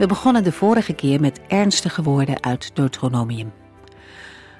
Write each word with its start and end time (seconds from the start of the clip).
We 0.00 0.06
begonnen 0.06 0.44
de 0.44 0.52
vorige 0.52 0.92
keer 0.92 1.20
met 1.20 1.40
ernstige 1.48 2.02
woorden 2.02 2.42
uit 2.42 2.70
Deuteronomium. 2.74 3.52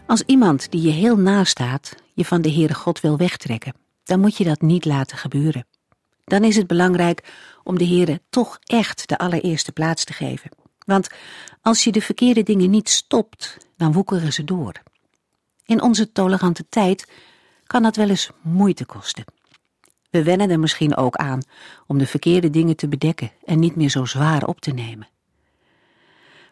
Als 0.06 0.22
iemand 0.22 0.70
die 0.70 0.82
je 0.82 0.90
heel 0.90 1.16
naast 1.16 1.50
staat 1.50 1.94
je 2.14 2.24
van 2.24 2.42
de 2.42 2.52
Heere 2.52 2.74
God 2.74 3.00
wil 3.00 3.16
wegtrekken, 3.16 3.74
dan 4.04 4.20
moet 4.20 4.36
je 4.36 4.44
dat 4.44 4.60
niet 4.60 4.84
laten 4.84 5.16
gebeuren. 5.16 5.66
Dan 6.24 6.44
is 6.44 6.56
het 6.56 6.66
belangrijk 6.66 7.32
om 7.64 7.78
de 7.78 7.86
Heere 7.86 8.20
toch 8.30 8.58
echt 8.64 9.08
de 9.08 9.18
allereerste 9.18 9.72
plaats 9.72 10.04
te 10.04 10.12
geven. 10.12 10.50
Want 10.86 11.08
als 11.62 11.84
je 11.84 11.92
de 11.92 12.00
verkeerde 12.00 12.42
dingen 12.42 12.70
niet 12.70 12.88
stopt, 12.88 13.56
dan 13.76 13.92
woekeren 13.92 14.32
ze 14.32 14.44
door. 14.44 14.72
In 15.64 15.82
onze 15.82 16.12
tolerante 16.12 16.68
tijd 16.68 17.10
kan 17.66 17.82
dat 17.82 17.96
wel 17.96 18.08
eens 18.08 18.30
moeite 18.42 18.84
kosten. 18.84 19.24
We 20.10 20.22
wennen 20.22 20.50
er 20.50 20.60
misschien 20.60 20.96
ook 20.96 21.16
aan 21.16 21.40
om 21.86 21.98
de 21.98 22.06
verkeerde 22.06 22.50
dingen 22.50 22.76
te 22.76 22.88
bedekken 22.88 23.32
en 23.44 23.58
niet 23.58 23.76
meer 23.76 23.90
zo 23.90 24.04
zwaar 24.04 24.46
op 24.46 24.60
te 24.60 24.70
nemen. 24.70 25.08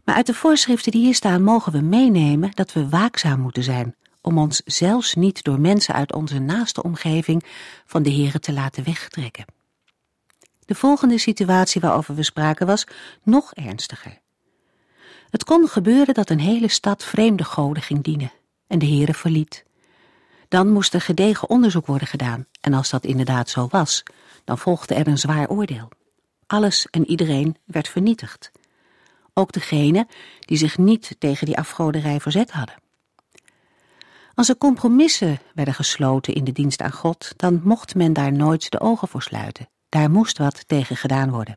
Maar 0.09 0.17
uit 0.17 0.27
de 0.27 0.35
voorschriften 0.35 0.93
die 0.93 1.01
hier 1.01 1.15
staan 1.15 1.43
mogen 1.43 1.73
we 1.73 1.81
meenemen 1.81 2.51
dat 2.55 2.73
we 2.73 2.89
waakzaam 2.89 3.41
moeten 3.41 3.63
zijn 3.63 3.97
om 4.21 4.39
ons 4.39 4.63
zelfs 4.65 5.15
niet 5.15 5.43
door 5.43 5.61
mensen 5.61 5.95
uit 5.95 6.13
onze 6.13 6.39
naaste 6.39 6.83
omgeving 6.83 7.45
van 7.87 8.03
de 8.03 8.13
Here 8.13 8.39
te 8.39 8.53
laten 8.53 8.85
wegtrekken. 8.85 9.45
De 10.65 10.75
volgende 10.75 11.19
situatie 11.19 11.81
waarover 11.81 12.15
we 12.15 12.23
spraken 12.23 12.67
was 12.67 12.87
nog 13.23 13.55
ernstiger. 13.55 14.19
Het 15.31 15.45
kon 15.45 15.69
gebeuren 15.69 16.15
dat 16.15 16.31
een 16.31 16.41
hele 16.41 16.69
stad 16.69 17.05
vreemde 17.05 17.45
goden 17.45 17.83
ging 17.83 18.03
dienen 18.03 18.33
en 18.67 18.79
de 18.79 18.87
Here 18.87 19.15
verliet. 19.15 19.65
Dan 20.49 20.69
moest 20.69 20.95
er 20.95 21.01
gedegen 21.01 21.51
onderzoek 21.51 21.87
worden 21.87 22.09
gedaan 22.09 22.47
en 22.61 22.75
als 22.75 22.91
dat 22.91 23.05
inderdaad 23.05 23.49
zo 23.49 23.67
was, 23.71 24.03
dan 24.45 24.59
volgde 24.59 24.95
er 24.95 25.07
een 25.07 25.19
zwaar 25.19 25.49
oordeel. 25.49 25.89
Alles 26.47 26.87
en 26.91 27.07
iedereen 27.07 27.57
werd 27.65 27.89
vernietigd 27.89 28.51
ook 29.39 29.53
degenen 29.53 30.07
die 30.41 30.57
zich 30.57 30.79
niet 30.79 31.17
tegen 31.19 31.47
die 31.47 31.59
afgoderij 31.59 32.21
verzet 32.21 32.51
hadden. 32.51 32.75
Als 34.35 34.49
er 34.49 34.57
compromissen 34.57 35.39
werden 35.55 35.75
gesloten 35.75 36.35
in 36.35 36.45
de 36.45 36.53
dienst 36.53 36.83
aan 36.83 36.93
God, 36.93 37.33
dan 37.37 37.61
mocht 37.65 37.95
men 37.95 38.13
daar 38.13 38.33
nooit 38.33 38.71
de 38.71 38.81
ogen 38.81 39.09
voor 39.09 39.23
sluiten. 39.23 39.69
Daar 39.89 40.11
moest 40.11 40.39
wat 40.39 40.69
tegen 40.69 40.97
gedaan 40.97 41.31
worden. 41.31 41.55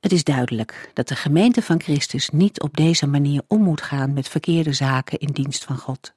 Het 0.00 0.12
is 0.12 0.24
duidelijk 0.24 0.90
dat 0.94 1.08
de 1.08 1.16
gemeente 1.16 1.62
van 1.62 1.80
Christus 1.80 2.28
niet 2.28 2.60
op 2.60 2.76
deze 2.76 3.06
manier 3.06 3.42
om 3.48 3.62
moet 3.62 3.82
gaan 3.82 4.12
met 4.12 4.28
verkeerde 4.28 4.72
zaken 4.72 5.18
in 5.18 5.32
dienst 5.32 5.64
van 5.64 5.78
God. 5.78 6.12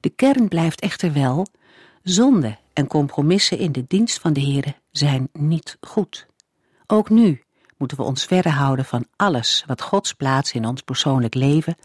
De 0.00 0.10
kern 0.10 0.48
blijft 0.48 0.80
echter 0.80 1.12
wel, 1.12 1.46
zonde 2.02 2.56
en 2.72 2.86
compromissen 2.86 3.58
in 3.58 3.72
de 3.72 3.84
dienst 3.88 4.20
van 4.20 4.32
de 4.32 4.40
Here 4.40 4.74
zijn 4.90 5.28
niet 5.32 5.76
goed. 5.80 6.26
Ook 6.86 7.10
nu, 7.10 7.42
moeten 7.80 7.98
we 7.98 8.04
ons 8.04 8.24
verre 8.24 8.48
houden 8.48 8.84
van 8.84 9.06
alles 9.16 9.64
wat 9.66 9.82
Gods 9.82 10.14
plaats 10.14 10.52
in 10.52 10.66
ons 10.66 10.80
persoonlijk 10.80 11.34
leven, 11.34 11.76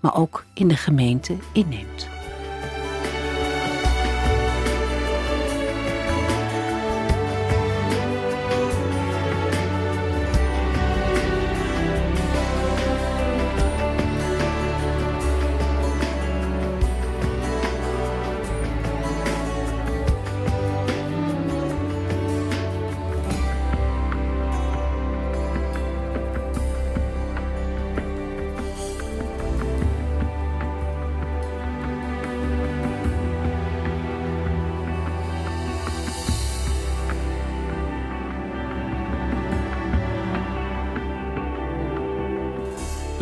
maar 0.00 0.16
ook 0.16 0.44
in 0.54 0.68
de 0.68 0.76
gemeente 0.76 1.36
inneemt. 1.52 2.23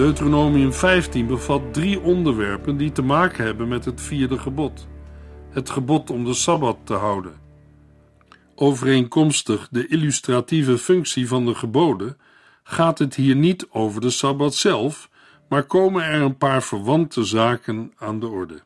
Deuteronomium 0.02 0.72
15 0.72 1.26
bevat 1.26 1.74
drie 1.74 2.00
onderwerpen 2.00 2.76
die 2.76 2.92
te 2.92 3.02
maken 3.02 3.44
hebben 3.44 3.68
met 3.68 3.84
het 3.84 4.00
vierde 4.00 4.38
gebod: 4.38 4.88
het 5.50 5.70
gebod 5.70 6.10
om 6.10 6.24
de 6.24 6.34
sabbat 6.34 6.78
te 6.84 6.94
houden. 6.94 7.32
Overeenkomstig 8.54 9.68
de 9.70 9.86
illustratieve 9.86 10.78
functie 10.78 11.28
van 11.28 11.46
de 11.46 11.54
geboden 11.54 12.16
gaat 12.62 12.98
het 12.98 13.14
hier 13.14 13.36
niet 13.36 13.66
over 13.70 14.00
de 14.00 14.10
sabbat 14.10 14.54
zelf, 14.54 15.10
maar 15.48 15.62
komen 15.62 16.04
er 16.04 16.20
een 16.20 16.36
paar 16.36 16.62
verwante 16.62 17.24
zaken 17.24 17.92
aan 17.96 18.20
de 18.20 18.28
orde. 18.28 18.62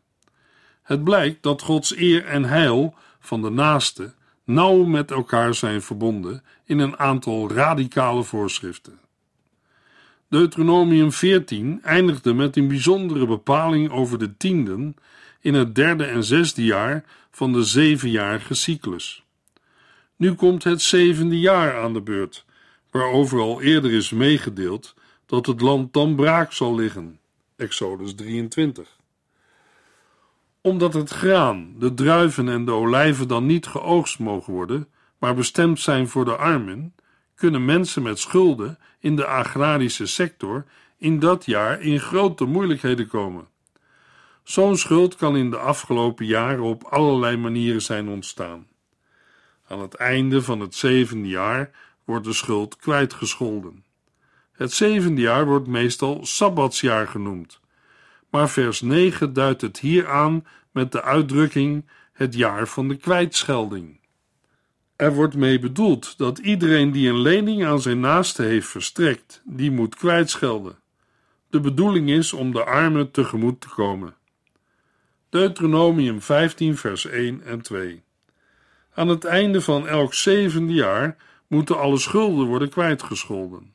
Het 0.83 1.05
blijkt 1.05 1.43
dat 1.43 1.63
Gods 1.63 1.97
eer 1.97 2.25
en 2.25 2.45
heil 2.45 2.95
van 3.21 3.43
de 3.43 3.51
naaste 3.51 4.15
nauw 4.45 4.85
met 4.85 5.11
elkaar 5.11 5.55
zijn 5.55 5.83
verbonden 5.83 6.43
in 6.65 6.79
een 6.79 6.99
aantal 6.99 7.51
radicale 7.51 8.23
voorschriften. 8.23 9.06
Deuteronomium 10.29 11.13
14 11.13 11.83
eindigde 11.83 12.35
met 12.35 12.57
een 12.57 12.69
bijzondere 12.69 13.27
bepaling 13.27 13.91
over 13.91 14.19
de 14.19 14.37
tienden 14.37 14.97
in 15.41 15.55
het 15.55 15.75
derde 15.75 16.05
en 16.05 16.25
zesde 16.25 16.65
jaar 16.65 17.05
van 17.31 17.53
de 17.53 17.63
zevenjarige 17.65 18.55
cyclus. 18.55 19.25
Nu 20.17 20.35
komt 20.35 20.65
het 20.65 20.83
zevende 20.83 21.39
jaar 21.39 21.81
aan 21.81 21.93
de 21.93 22.01
beurt, 22.01 22.45
waarover 22.91 23.41
al 23.41 23.63
eerder 23.63 23.93
is 23.93 24.11
meegedeeld 24.11 24.95
dat 25.27 25.47
het 25.47 25.61
land 25.61 25.93
dan 25.93 26.15
braak 26.15 26.53
zal 26.53 26.75
liggen. 26.75 27.19
Exodus 27.57 28.15
23. 28.15 28.97
Omdat 30.61 30.95
het 30.95 31.11
graan, 31.11 31.75
de 31.79 31.95
druiven 31.95 32.49
en 32.49 32.65
de 32.65 32.73
olijven 32.73 33.29
dan 33.29 33.47
niet 33.47 33.67
geoogst 33.67 34.19
mogen 34.19 34.53
worden, 34.53 34.89
maar 35.19 35.35
bestemd 35.35 35.81
zijn 35.81 36.09
voor 36.09 36.25
de 36.25 36.37
armen, 36.37 36.95
kunnen 37.37 37.65
mensen 37.65 38.03
met 38.03 38.19
schulden 38.19 38.79
in 38.99 39.17
de 39.17 39.27
agrarische 39.27 40.07
sector 40.07 40.65
in 40.99 41.19
dat 41.19 41.45
jaar 41.45 41.81
in 41.81 42.01
grote 42.01 42.45
moeilijkheden 42.45 43.09
komen. 43.09 43.49
Zo'n 44.43 44.77
schuld 44.77 45.17
kan 45.17 45.37
in 45.37 45.51
de 45.51 45.59
afgelopen 45.59 46.27
jaren 46.27 46.63
op 46.63 46.85
allerlei 46.85 47.37
manieren 47.37 47.83
zijn 47.83 48.09
ontstaan. 48.09 48.67
Aan 49.69 49.81
het 49.81 49.95
einde 49.95 50.43
van 50.43 50.61
het 50.61 50.75
zevende 50.75 51.29
jaar 51.29 51.71
wordt 52.05 52.25
de 52.25 52.33
schuld 52.33 52.77
kwijtgescholden. 52.77 53.85
Het 54.53 54.73
zevende 54.73 55.21
jaar 55.21 55.47
wordt 55.47 55.67
meestal 55.67 56.27
sabbatsjaar 56.27 57.09
genoemd, 57.09 57.61
maar 58.31 58.49
vers 58.49 58.81
9 58.81 59.33
duidt 59.33 59.61
het 59.61 59.79
hier 59.79 60.09
aan 60.09 60.47
met 60.71 60.93
de 60.93 61.03
uitdrukking 61.03 61.89
het 62.13 62.35
jaar 62.35 62.69
van 62.69 62.89
de 62.89 62.97
kwijtschelding. 62.97 64.01
Er 64.97 65.15
wordt 65.15 65.35
mee 65.35 65.59
bedoeld 65.59 66.19
dat 66.19 66.39
iedereen 66.39 66.93
die 66.93 67.09
een 67.09 67.21
lening 67.21 67.67
aan 67.67 67.81
zijn 67.81 68.01
naaste 68.01 68.43
heeft 68.43 68.69
verstrekt, 68.69 69.43
die 69.45 69.71
moet 69.71 69.95
kwijtschelden. 69.95 70.79
De 71.51 71.61
bedoeling 71.61 72.11
is 72.11 72.33
om 72.33 72.53
de 72.53 72.65
armen 72.65 73.11
tegemoet 73.11 73.61
te 73.61 73.69
komen. 73.69 74.15
Deuteronomium 75.29 76.21
15, 76.21 76.77
vers 76.77 77.07
1 77.07 77.43
en 77.45 77.61
2. 77.63 78.03
Aan 78.95 79.09
het 79.09 79.25
einde 79.25 79.61
van 79.61 79.89
elk 79.89 80.15
zevende 80.15 80.73
jaar 80.73 81.17
moeten 81.47 81.79
alle 81.79 81.99
schulden 81.99 82.47
worden 82.47 82.69
kwijtgescholden. 82.69 83.73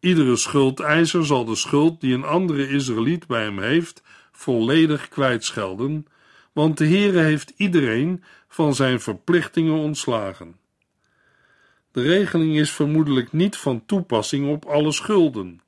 Iedere 0.00 0.36
schuldeiser 0.36 1.26
zal 1.26 1.44
de 1.44 1.56
schuld 1.56 2.00
die 2.00 2.14
een 2.14 2.24
andere 2.24 2.68
Israëliet 2.68 3.26
bij 3.26 3.42
hem 3.42 3.58
heeft, 3.58 4.02
volledig 4.32 5.08
kwijtschelden, 5.08 6.06
want 6.52 6.78
de 6.78 6.86
Heere 6.86 7.20
heeft 7.20 7.52
iedereen 7.56 8.24
van 8.48 8.74
zijn 8.74 9.00
verplichtingen 9.00 9.74
ontslagen. 9.74 10.56
De 11.92 12.02
regeling 12.02 12.56
is 12.56 12.70
vermoedelijk 12.70 13.32
niet 13.32 13.56
van 13.56 13.86
toepassing 13.86 14.48
op 14.48 14.64
alle 14.64 14.92
schulden. 14.92 15.60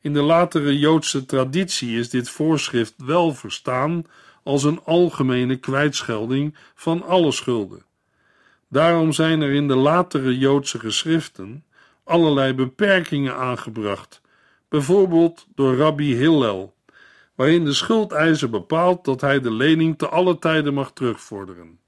In 0.00 0.12
de 0.12 0.22
latere 0.22 0.78
Joodse 0.78 1.26
traditie 1.26 1.98
is 1.98 2.10
dit 2.10 2.30
voorschrift 2.30 2.94
wel 2.96 3.34
verstaan 3.34 4.04
als 4.42 4.64
een 4.64 4.80
algemene 4.84 5.56
kwijtschelding 5.56 6.54
van 6.74 7.02
alle 7.02 7.32
schulden. 7.32 7.84
Daarom 8.68 9.12
zijn 9.12 9.40
er 9.40 9.52
in 9.52 9.68
de 9.68 9.74
latere 9.74 10.38
Joodse 10.38 10.78
geschriften 10.78 11.64
allerlei 12.04 12.54
beperkingen 12.54 13.36
aangebracht, 13.36 14.20
bijvoorbeeld 14.68 15.46
door 15.54 15.76
Rabbi 15.76 16.14
Hillel, 16.14 16.75
waarin 17.36 17.64
de 17.64 17.72
schuldeiser 17.72 18.50
bepaalt 18.50 19.04
dat 19.04 19.20
hij 19.20 19.40
de 19.40 19.50
lening 19.50 19.98
te 19.98 20.08
alle 20.08 20.38
tijden 20.38 20.74
mag 20.74 20.92
terugvorderen. 20.92 21.78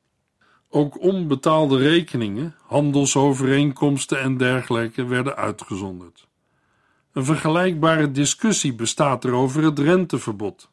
Ook 0.68 1.00
onbetaalde 1.00 1.78
rekeningen, 1.78 2.54
handelsovereenkomsten 2.66 4.20
en 4.20 4.36
dergelijke 4.36 5.04
werden 5.04 5.36
uitgezonderd. 5.36 6.28
Een 7.12 7.24
vergelijkbare 7.24 8.10
discussie 8.10 8.74
bestaat 8.74 9.24
er 9.24 9.32
over 9.32 9.62
het 9.62 9.78
renteverbod. 9.78 10.70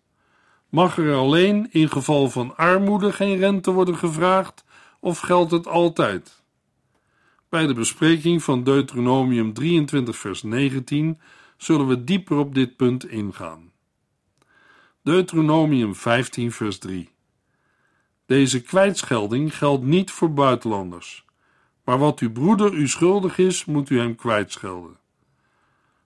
Mag 0.70 0.98
er 0.98 1.16
alleen 1.16 1.68
in 1.72 1.90
geval 1.90 2.30
van 2.30 2.58
armoede 2.58 3.12
geen 3.12 3.38
rente 3.38 3.72
worden 3.72 3.98
gevraagd 3.98 4.64
of 5.00 5.20
geldt 5.20 5.52
het 5.52 5.68
altijd? 5.68 6.44
Bij 7.50 7.68
de 7.68 7.74
bespreking 7.74 8.44
van 8.44 8.64
Deuteronomium 8.64 9.54
23, 9.54 10.18
vers 10.18 10.44
19 10.44 11.20
zullen 11.58 11.88
we 11.88 12.04
dieper 12.04 12.38
op 12.38 12.56
dit 12.56 12.76
punt 12.76 13.10
ingaan. 13.10 13.72
Deuteronomium 15.06 15.96
15, 15.96 16.52
vers 16.52 16.78
3. 16.78 17.10
Deze 18.26 18.62
kwijtschelding 18.62 19.58
geldt 19.58 19.84
niet 19.84 20.12
voor 20.12 20.34
buitenlanders, 20.34 21.26
maar 21.84 21.98
wat 21.98 22.20
uw 22.20 22.32
broeder 22.32 22.74
u 22.74 22.88
schuldig 22.88 23.38
is, 23.38 23.66
moet 23.66 23.90
u 23.90 24.00
hem 24.00 24.16
kwijtschelden. 24.16 24.98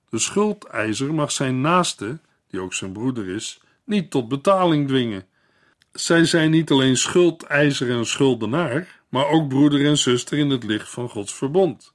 De 0.09 0.19
schuldeiser 0.19 1.13
mag 1.13 1.31
zijn 1.31 1.61
naaste, 1.61 2.19
die 2.47 2.59
ook 2.59 2.73
zijn 2.73 2.91
broeder 2.91 3.27
is, 3.27 3.61
niet 3.83 4.11
tot 4.11 4.27
betaling 4.27 4.87
dwingen. 4.87 5.25
Zij 5.91 6.25
zijn 6.25 6.51
niet 6.51 6.71
alleen 6.71 6.97
schuldeiser 6.97 7.89
en 7.89 8.05
schuldenaar, 8.05 9.01
maar 9.09 9.27
ook 9.27 9.47
broeder 9.47 9.85
en 9.85 9.97
zuster 9.97 10.37
in 10.37 10.49
het 10.49 10.63
licht 10.63 10.89
van 10.89 11.09
Gods 11.09 11.33
verbond. 11.33 11.93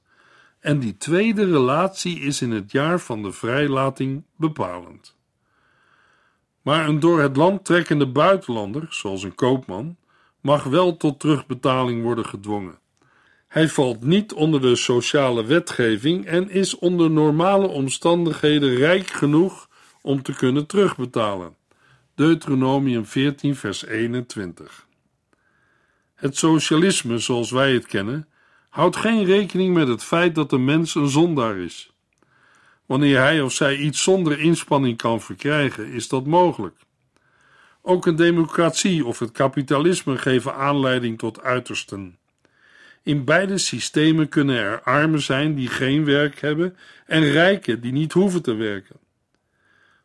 En 0.59 0.79
die 0.79 0.97
tweede 0.97 1.45
relatie 1.45 2.19
is 2.19 2.41
in 2.41 2.51
het 2.51 2.71
jaar 2.71 2.99
van 2.99 3.23
de 3.23 3.31
vrijlating 3.31 4.23
bepalend. 4.35 5.14
Maar 6.65 6.87
een 6.87 6.99
door 6.99 7.21
het 7.21 7.35
land 7.35 7.65
trekkende 7.65 8.07
buitenlander, 8.07 8.87
zoals 8.89 9.23
een 9.23 9.35
koopman, 9.35 9.97
mag 10.41 10.63
wel 10.63 10.97
tot 10.97 11.19
terugbetaling 11.19 12.03
worden 12.03 12.25
gedwongen. 12.25 12.79
Hij 13.47 13.69
valt 13.69 14.03
niet 14.03 14.33
onder 14.33 14.61
de 14.61 14.75
sociale 14.75 15.45
wetgeving 15.45 16.25
en 16.25 16.49
is 16.49 16.77
onder 16.77 17.11
normale 17.11 17.67
omstandigheden 17.67 18.75
rijk 18.75 19.07
genoeg 19.07 19.69
om 20.01 20.21
te 20.21 20.33
kunnen 20.35 20.65
terugbetalen. 20.65 21.55
Deuteronomium 22.15 23.05
14, 23.05 23.55
vers 23.55 23.85
21. 23.85 24.87
Het 26.15 26.37
socialisme 26.37 27.17
zoals 27.17 27.51
wij 27.51 27.73
het 27.73 27.85
kennen, 27.85 28.27
houdt 28.69 28.95
geen 28.95 29.25
rekening 29.25 29.73
met 29.73 29.87
het 29.87 30.03
feit 30.03 30.35
dat 30.35 30.49
de 30.49 30.57
mens 30.57 30.95
een 30.95 31.09
zondaar 31.09 31.57
is. 31.57 31.94
Wanneer 32.85 33.19
hij 33.19 33.41
of 33.41 33.53
zij 33.53 33.75
iets 33.75 34.03
zonder 34.03 34.39
inspanning 34.39 34.97
kan 34.97 35.21
verkrijgen, 35.21 35.87
is 35.87 36.07
dat 36.07 36.25
mogelijk. 36.25 36.75
Ook 37.81 38.05
een 38.05 38.15
democratie 38.15 39.05
of 39.05 39.19
het 39.19 39.31
kapitalisme 39.31 40.17
geven 40.17 40.55
aanleiding 40.55 41.17
tot 41.17 41.41
uitersten. 41.41 42.17
In 43.03 43.23
beide 43.23 43.57
systemen 43.57 44.29
kunnen 44.29 44.55
er 44.55 44.81
armen 44.81 45.21
zijn 45.21 45.55
die 45.55 45.67
geen 45.67 46.05
werk 46.05 46.39
hebben 46.39 46.77
en 47.05 47.31
rijken 47.31 47.81
die 47.81 47.91
niet 47.91 48.13
hoeven 48.13 48.41
te 48.41 48.53
werken. 48.53 48.95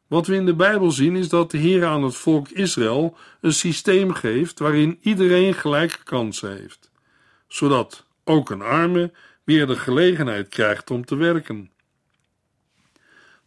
Wat 0.07 0.27
we 0.27 0.35
in 0.35 0.47
de 0.47 0.55
Bijbel 0.55 0.91
zien 0.91 1.17
is 1.17 1.29
dat 1.29 1.51
de 1.51 1.59
Heer 1.59 1.85
aan 1.85 2.03
het 2.03 2.15
volk 2.15 2.49
Israël 2.49 3.17
een 3.41 3.53
systeem 3.53 4.13
geeft 4.13 4.59
waarin 4.59 4.99
iedereen 5.01 5.55
gelijke 5.55 6.05
kansen 6.05 6.57
heeft, 6.57 6.91
zodat 7.49 8.07
ook 8.25 8.51
een 8.51 8.63
arme 8.63 9.13
weer 9.45 9.67
de 9.67 9.77
gelegenheid 9.77 10.49
krijgt 10.49 10.91
om 10.91 11.05
te 11.05 11.17
werken. 11.17 11.71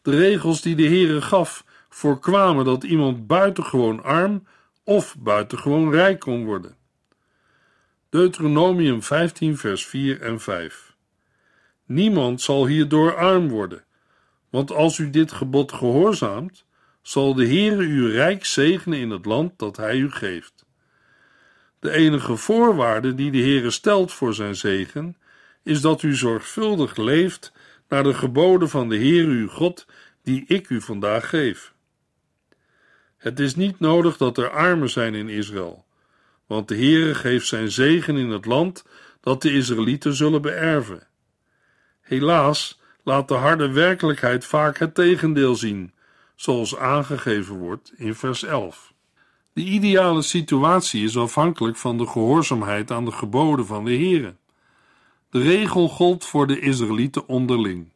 De 0.04 0.12
regels 0.12 0.62
die 0.62 0.76
de 0.76 0.88
Heere 0.88 1.22
gaf 1.22 1.66
voorkwamen 1.90 2.66
dat 2.66 2.84
iemand 2.84 3.28
buitengewoon 3.28 4.04
arm 4.04 4.48
of 4.84 5.16
buitengewoon 5.20 5.92
rijk 5.92 6.20
kon 6.20 6.46
worden. 6.46 6.76
Deuteronomium 8.10 9.04
15, 9.04 9.58
vers 9.58 9.86
4 9.86 10.22
en 10.22 10.40
5. 10.40 10.96
Niemand 11.86 12.42
zal 12.42 12.68
hierdoor 12.68 13.16
arm 13.16 13.50
worden, 13.50 13.84
want 14.50 14.72
als 14.72 14.98
u 14.98 15.10
dit 15.10 15.32
gebod 15.32 15.72
gehoorzaamt, 15.72 16.66
zal 17.02 17.34
de 17.34 17.48
Heere 17.48 17.84
u 17.84 18.12
rijk 18.12 18.46
zegenen 18.46 19.00
in 19.00 19.10
het 19.10 19.26
land 19.26 19.60
dat 19.60 19.78
hij 19.78 19.98
u 19.98 20.12
geeft. 20.12 20.66
De 21.80 21.92
enige 21.92 22.36
voorwaarde 22.36 23.16
die 23.16 23.32
de 23.32 23.42
Heere 23.42 23.72
stelt 23.72 24.12
voor 24.12 24.34
zijn 24.34 24.56
zegen, 24.56 25.18
is 25.64 25.82
dat 25.82 26.02
u 26.04 26.16
zorgvuldig 26.16 26.96
leeft 26.96 27.54
naar 27.88 28.04
de 28.04 28.14
geboden 28.14 28.70
van 28.70 28.90
de 28.90 28.96
Heere 28.96 29.32
uw 29.32 29.48
God, 29.48 29.86
die 30.24 30.44
ik 30.48 30.70
u 30.70 30.82
vandaag 30.82 31.30
geef. 31.30 31.74
Het 33.18 33.40
is 33.40 33.56
niet 33.56 33.80
nodig 33.80 34.18
dat 34.18 34.38
er 34.38 34.50
armen 34.50 34.90
zijn 34.90 35.14
in 35.14 35.30
Israël, 35.30 35.86
want 36.48 36.68
de 36.68 36.76
Heere 36.76 37.16
geeft 37.16 37.48
zijn 37.48 37.72
zegen 37.72 38.18
in 38.18 38.30
het 38.30 38.46
land 38.46 38.86
dat 39.22 39.42
de 39.42 39.54
Israëlieten 39.54 40.14
zullen 40.14 40.42
beërven. 40.42 41.08
Helaas 42.02 42.80
laat 43.04 43.28
de 43.28 43.34
harde 43.34 43.72
werkelijkheid 43.72 44.46
vaak 44.46 44.78
het 44.78 44.96
tegendeel 44.96 45.56
zien, 45.56 45.94
zoals 46.36 46.78
aangegeven 46.78 47.58
wordt 47.58 47.94
in 47.96 48.16
vers 48.16 48.44
11. 48.44 48.94
De 49.54 49.62
ideale 49.62 50.22
situatie 50.22 51.04
is 51.04 51.18
afhankelijk 51.18 51.78
van 51.78 51.98
de 51.98 52.08
gehoorzaamheid 52.08 52.92
aan 52.92 53.06
de 53.06 53.12
geboden 53.12 53.66
van 53.66 53.86
de 53.86 53.96
Heere. 53.96 54.36
De 55.34 55.42
regel 55.42 55.90
gold 55.90 56.26
voor 56.26 56.48
de 56.48 56.60
Israëlieten 56.60 57.28
onderling. 57.28 57.92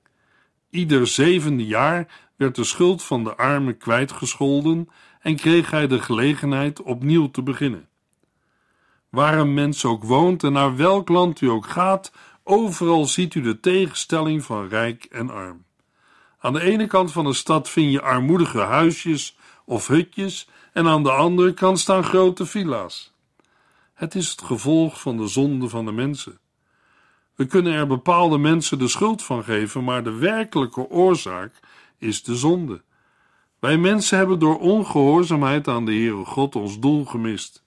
Ieder 0.70 1.08
zevende 1.08 1.66
jaar 1.66 2.08
werd 2.36 2.56
de 2.56 2.64
schuld 2.64 3.04
van 3.04 3.24
de 3.24 3.36
armen 3.36 3.78
kwijtgescholden 3.78 4.90
en 5.22 5.36
kreeg 5.36 5.72
hij 5.72 5.88
de 5.88 6.02
gelegenheid 6.02 6.82
opnieuw 6.82 7.32
te 7.32 7.44
beginnen. 7.44 7.88
Waar 9.10 9.38
een 9.38 9.54
mens 9.54 9.86
ook 9.86 10.04
woont 10.04 10.44
en 10.44 10.54
naar 10.54 10.76
welk 10.76 11.10
land 11.10 11.42
u 11.42 11.48
ook 11.48 11.68
gaat, 11.68 12.12
overal 12.44 13.06
ziet 13.06 13.36
u 13.36 13.42
de 13.42 13.60
tegenstelling 13.60 14.44
van 14.44 14.68
rijk 14.68 15.04
en 15.04 15.30
arm. 15.30 15.64
Aan 16.40 16.54
de 16.54 16.62
ene 16.62 16.88
kant 16.88 17.12
van 17.12 17.26
de 17.26 17.34
stad 17.34 17.70
vind 17.70 17.92
je 17.92 18.02
armoedige 18.02 18.60
huisjes 18.60 19.38
of 19.66 19.88
hutjes, 19.88 20.50
en 20.74 20.88
aan 20.88 21.04
de 21.04 21.12
andere 21.12 21.54
kant 21.54 21.80
staan 21.80 22.04
grote 22.04 22.46
villa's. 22.46 23.14
Het 23.94 24.16
is 24.16 24.30
het 24.30 24.42
gevolg 24.42 25.02
van 25.02 25.18
de 25.18 25.28
zonde 25.28 25.70
van 25.70 25.86
de 25.86 25.92
mensen. 25.92 26.40
We 27.38 27.46
kunnen 27.46 27.74
er 27.74 27.88
bepaalde 27.88 28.38
mensen 28.38 28.80
de 28.80 28.88
schuld 28.88 29.24
van 29.24 29.44
geven, 29.44 29.84
maar 29.84 30.04
de 30.04 30.14
werkelijke 30.14 30.90
oorzaak 30.90 31.60
is 31.98 32.24
de 32.24 32.36
zonde. 32.36 32.82
Wij 33.60 33.78
mensen 33.78 34.18
hebben 34.18 34.40
door 34.40 34.60
ongehoorzaamheid 34.60 35.68
aan 35.68 35.86
de 35.86 35.92
Heere 35.92 36.26
God 36.26 36.56
ons 36.56 36.80
doel 36.80 37.06
gemist. 37.06 37.64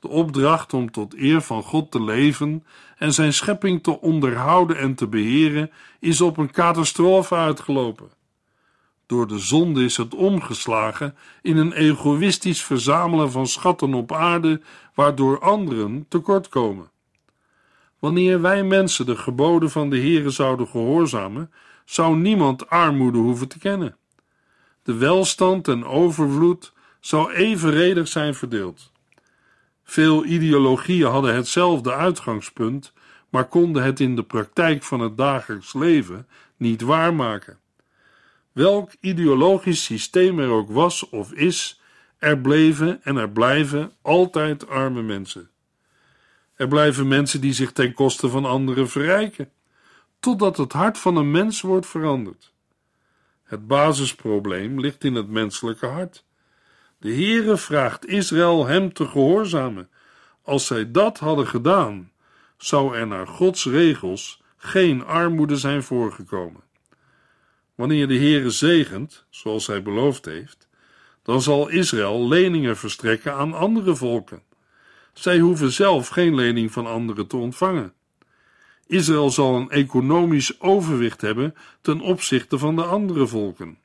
De 0.00 0.08
opdracht 0.08 0.74
om 0.74 0.90
tot 0.90 1.14
eer 1.14 1.40
van 1.40 1.62
God 1.62 1.90
te 1.90 2.02
leven 2.02 2.64
en 2.98 3.12
zijn 3.12 3.32
schepping 3.32 3.82
te 3.82 4.00
onderhouden 4.00 4.78
en 4.78 4.94
te 4.94 5.06
beheren 5.06 5.70
is 6.00 6.20
op 6.20 6.36
een 6.36 6.50
catastrofe 6.50 7.34
uitgelopen. 7.34 8.10
Door 9.06 9.26
de 9.26 9.38
zonde 9.38 9.84
is 9.84 9.96
het 9.96 10.14
omgeslagen 10.14 11.16
in 11.42 11.56
een 11.56 11.72
egoïstisch 11.72 12.62
verzamelen 12.62 13.30
van 13.30 13.46
schatten 13.46 13.94
op 13.94 14.12
aarde, 14.12 14.60
waardoor 14.94 15.40
anderen 15.40 16.06
tekortkomen. 16.08 16.90
Wanneer 18.00 18.40
wij 18.40 18.64
mensen 18.64 19.06
de 19.06 19.16
geboden 19.16 19.70
van 19.70 19.90
de 19.90 19.96
Heere 19.96 20.30
zouden 20.30 20.68
gehoorzamen, 20.68 21.50
zou 21.84 22.16
niemand 22.16 22.70
armoede 22.70 23.18
hoeven 23.18 23.48
te 23.48 23.58
kennen. 23.58 23.96
De 24.82 24.94
welstand 24.94 25.68
en 25.68 25.84
overvloed 25.84 26.72
zou 27.00 27.32
evenredig 27.32 28.08
zijn 28.08 28.34
verdeeld. 28.34 28.92
Veel 29.84 30.24
ideologieën 30.24 31.10
hadden 31.10 31.34
hetzelfde 31.34 31.94
uitgangspunt, 31.94 32.92
maar 33.28 33.48
konden 33.48 33.82
het 33.82 34.00
in 34.00 34.16
de 34.16 34.22
praktijk 34.22 34.82
van 34.82 35.00
het 35.00 35.16
dagelijks 35.16 35.74
leven 35.74 36.26
niet 36.56 36.80
waarmaken. 36.80 37.58
Welk 38.52 38.90
ideologisch 39.00 39.84
systeem 39.84 40.38
er 40.38 40.48
ook 40.48 40.70
was 40.70 41.08
of 41.08 41.32
is, 41.32 41.80
er 42.18 42.38
bleven 42.38 43.00
en 43.02 43.16
er 43.16 43.30
blijven 43.30 43.92
altijd 44.02 44.68
arme 44.68 45.02
mensen. 45.02 45.50
Er 46.60 46.68
blijven 46.68 47.08
mensen 47.08 47.40
die 47.40 47.52
zich 47.52 47.72
ten 47.72 47.94
koste 47.94 48.28
van 48.28 48.44
anderen 48.44 48.88
verrijken, 48.88 49.50
totdat 50.18 50.56
het 50.56 50.72
hart 50.72 50.98
van 50.98 51.16
een 51.16 51.30
mens 51.30 51.60
wordt 51.60 51.86
veranderd. 51.86 52.52
Het 53.44 53.66
basisprobleem 53.66 54.80
ligt 54.80 55.04
in 55.04 55.14
het 55.14 55.28
menselijke 55.28 55.86
hart. 55.86 56.24
De 56.98 57.12
Heere 57.12 57.56
vraagt 57.56 58.06
Israël 58.06 58.66
hem 58.66 58.92
te 58.92 59.06
gehoorzamen. 59.06 59.88
Als 60.42 60.66
zij 60.66 60.90
dat 60.90 61.18
hadden 61.18 61.46
gedaan, 61.46 62.12
zou 62.56 62.96
er 62.96 63.06
naar 63.06 63.26
Gods 63.26 63.64
regels 63.64 64.42
geen 64.56 65.04
armoede 65.04 65.56
zijn 65.56 65.82
voorgekomen. 65.82 66.62
Wanneer 67.74 68.08
de 68.08 68.18
Heere 68.18 68.50
zegent, 68.50 69.24
zoals 69.30 69.66
hij 69.66 69.82
beloofd 69.82 70.24
heeft, 70.24 70.68
dan 71.22 71.42
zal 71.42 71.68
Israël 71.68 72.28
leningen 72.28 72.76
verstrekken 72.76 73.34
aan 73.34 73.54
andere 73.54 73.94
volken. 73.94 74.48
Zij 75.20 75.38
hoeven 75.38 75.72
zelf 75.72 76.08
geen 76.08 76.34
lening 76.34 76.72
van 76.72 76.86
anderen 76.86 77.26
te 77.26 77.36
ontvangen. 77.36 77.92
Israël 78.86 79.30
zal 79.30 79.56
een 79.56 79.70
economisch 79.70 80.60
overwicht 80.60 81.20
hebben 81.20 81.54
ten 81.80 82.00
opzichte 82.00 82.58
van 82.58 82.76
de 82.76 82.82
andere 82.82 83.26
volken. 83.26 83.78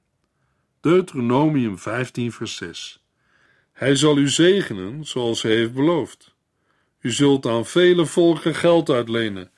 Deuteronomium 0.82 1.80
15, 1.80 2.32
vers 2.32 2.56
6. 2.56 3.04
Hij 3.72 3.96
zal 3.96 4.18
u 4.18 4.30
zegenen 4.30 5.06
zoals 5.06 5.42
hij 5.42 5.56
heeft 5.56 5.74
beloofd. 5.74 6.36
U 7.00 7.12
zult 7.12 7.46
aan 7.46 7.66
vele 7.66 8.06
volken 8.06 8.56
geld 8.56 8.90
uitlenen, 8.90 9.52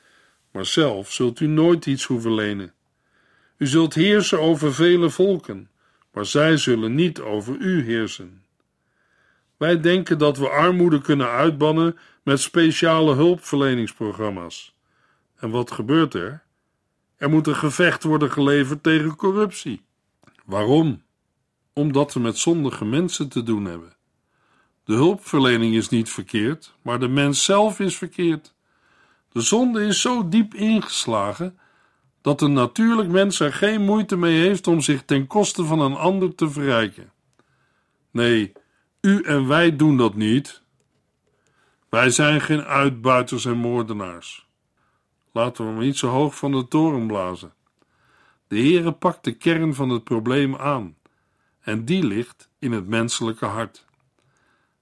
maar 0.51 0.65
zelf 0.65 1.11
zult 1.11 1.39
u 1.39 1.47
nooit 1.47 1.85
iets 1.85 2.03
hoeven 2.03 2.33
lenen. 2.33 2.73
U 3.57 3.67
zult 3.67 3.93
heersen 3.93 4.39
over 4.39 4.73
vele 4.73 5.09
volken, 5.09 5.69
maar 6.13 6.25
zij 6.25 6.57
zullen 6.57 6.95
niet 6.95 7.19
over 7.19 7.55
u 7.55 7.83
heersen. 7.83 8.45
Wij 9.57 9.79
denken 9.79 10.17
dat 10.17 10.37
we 10.37 10.49
armoede 10.49 11.01
kunnen 11.01 11.29
uitbannen 11.29 11.97
met 12.23 12.39
speciale 12.39 13.13
hulpverleningsprogramma's. 13.13 14.75
En 15.35 15.49
wat 15.49 15.71
gebeurt 15.71 16.13
er? 16.13 16.43
Er 17.17 17.29
moet 17.29 17.47
een 17.47 17.55
gevecht 17.55 18.03
worden 18.03 18.31
geleverd 18.31 18.83
tegen 18.83 19.15
corruptie. 19.15 19.81
Waarom? 20.45 21.03
Omdat 21.73 22.13
we 22.13 22.19
met 22.19 22.37
zondige 22.37 22.85
mensen 22.85 23.29
te 23.29 23.43
doen 23.43 23.65
hebben. 23.65 23.95
De 24.83 24.93
hulpverlening 24.93 25.75
is 25.75 25.89
niet 25.89 26.09
verkeerd, 26.09 26.75
maar 26.81 26.99
de 26.99 27.07
mens 27.07 27.43
zelf 27.43 27.79
is 27.79 27.97
verkeerd. 27.97 28.53
De 29.31 29.41
zonde 29.41 29.85
is 29.85 30.01
zo 30.01 30.29
diep 30.29 30.53
ingeslagen 30.53 31.59
dat 32.21 32.41
een 32.41 32.53
natuurlijk 32.53 33.09
mens 33.09 33.39
er 33.39 33.53
geen 33.53 33.81
moeite 33.81 34.17
mee 34.17 34.39
heeft 34.39 34.67
om 34.67 34.81
zich 34.81 35.03
ten 35.05 35.27
koste 35.27 35.63
van 35.63 35.79
een 35.79 35.95
ander 35.95 36.35
te 36.35 36.49
verrijken. 36.49 37.11
Nee, 38.11 38.53
u 39.01 39.21
en 39.21 39.47
wij 39.47 39.75
doen 39.75 39.97
dat 39.97 40.15
niet. 40.15 40.61
Wij 41.89 42.09
zijn 42.09 42.41
geen 42.41 42.63
uitbuiters 42.63 43.45
en 43.45 43.57
moordenaars. 43.57 44.47
Laten 45.31 45.65
we 45.65 45.71
maar 45.71 45.83
niet 45.83 45.97
zo 45.97 46.07
hoog 46.07 46.37
van 46.37 46.51
de 46.51 46.67
toren 46.67 47.07
blazen. 47.07 47.53
De 48.47 48.55
Heere 48.55 48.91
pakt 48.91 49.23
de 49.23 49.31
kern 49.31 49.75
van 49.75 49.89
het 49.89 50.03
probleem 50.03 50.55
aan, 50.55 50.95
en 51.59 51.85
die 51.85 52.03
ligt 52.03 52.49
in 52.59 52.71
het 52.71 52.87
menselijke 52.87 53.45
hart. 53.45 53.85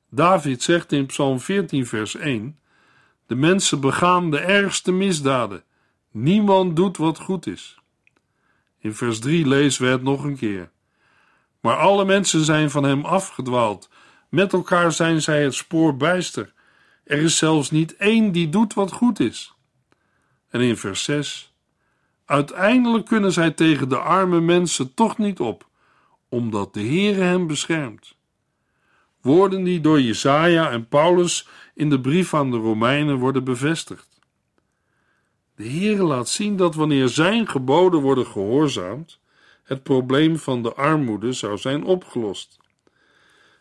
David 0.09 0.63
zegt 0.63 0.91
in 0.91 1.05
Psalm 1.05 1.39
14, 1.39 1.85
vers 1.85 2.15
1: 2.15 2.59
De 3.27 3.35
mensen 3.35 3.79
begaan 3.79 4.31
de 4.31 4.39
ergste 4.39 4.91
misdaden. 4.91 5.63
Niemand 6.11 6.75
doet 6.75 6.97
wat 6.97 7.19
goed 7.19 7.47
is. 7.47 7.79
In 8.79 8.95
vers 8.95 9.19
3 9.19 9.47
lezen 9.47 9.83
we 9.83 9.89
het 9.89 10.03
nog 10.03 10.23
een 10.23 10.37
keer. 10.37 10.71
Maar 11.59 11.77
alle 11.77 12.05
mensen 12.05 12.45
zijn 12.45 12.69
van 12.69 12.83
hem 12.83 13.05
afgedwaald. 13.05 13.89
Met 14.35 14.53
elkaar 14.53 14.91
zijn 14.91 15.21
zij 15.21 15.43
het 15.43 15.53
spoor 15.53 15.97
bijster. 15.97 16.53
Er 17.03 17.17
is 17.17 17.37
zelfs 17.37 17.71
niet 17.71 17.95
één 17.95 18.31
die 18.31 18.49
doet 18.49 18.73
wat 18.73 18.91
goed 18.91 19.19
is. 19.19 19.53
En 20.49 20.61
in 20.61 20.77
vers 20.77 21.03
6: 21.03 21.53
Uiteindelijk 22.25 23.05
kunnen 23.05 23.31
zij 23.31 23.51
tegen 23.51 23.89
de 23.89 23.97
arme 23.97 24.41
mensen 24.41 24.93
toch 24.93 25.17
niet 25.17 25.39
op, 25.39 25.67
omdat 26.29 26.73
de 26.73 26.79
Heere 26.79 27.21
hem 27.21 27.47
beschermt. 27.47 28.15
Woorden 29.21 29.63
die 29.63 29.81
door 29.81 30.01
Jesaja 30.01 30.71
en 30.71 30.87
Paulus 30.87 31.47
in 31.73 31.89
de 31.89 32.01
brief 32.01 32.33
aan 32.33 32.51
de 32.51 32.57
Romeinen 32.57 33.17
worden 33.17 33.43
bevestigd. 33.43 34.19
De 35.55 35.69
Heere 35.69 36.03
laat 36.03 36.29
zien 36.29 36.55
dat 36.55 36.75
wanneer 36.75 37.07
zijn 37.09 37.47
geboden 37.47 38.01
worden 38.01 38.25
gehoorzaamd, 38.25 39.19
het 39.63 39.83
probleem 39.83 40.37
van 40.37 40.63
de 40.63 40.73
armoede 40.73 41.31
zou 41.33 41.57
zijn 41.57 41.83
opgelost. 41.83 42.63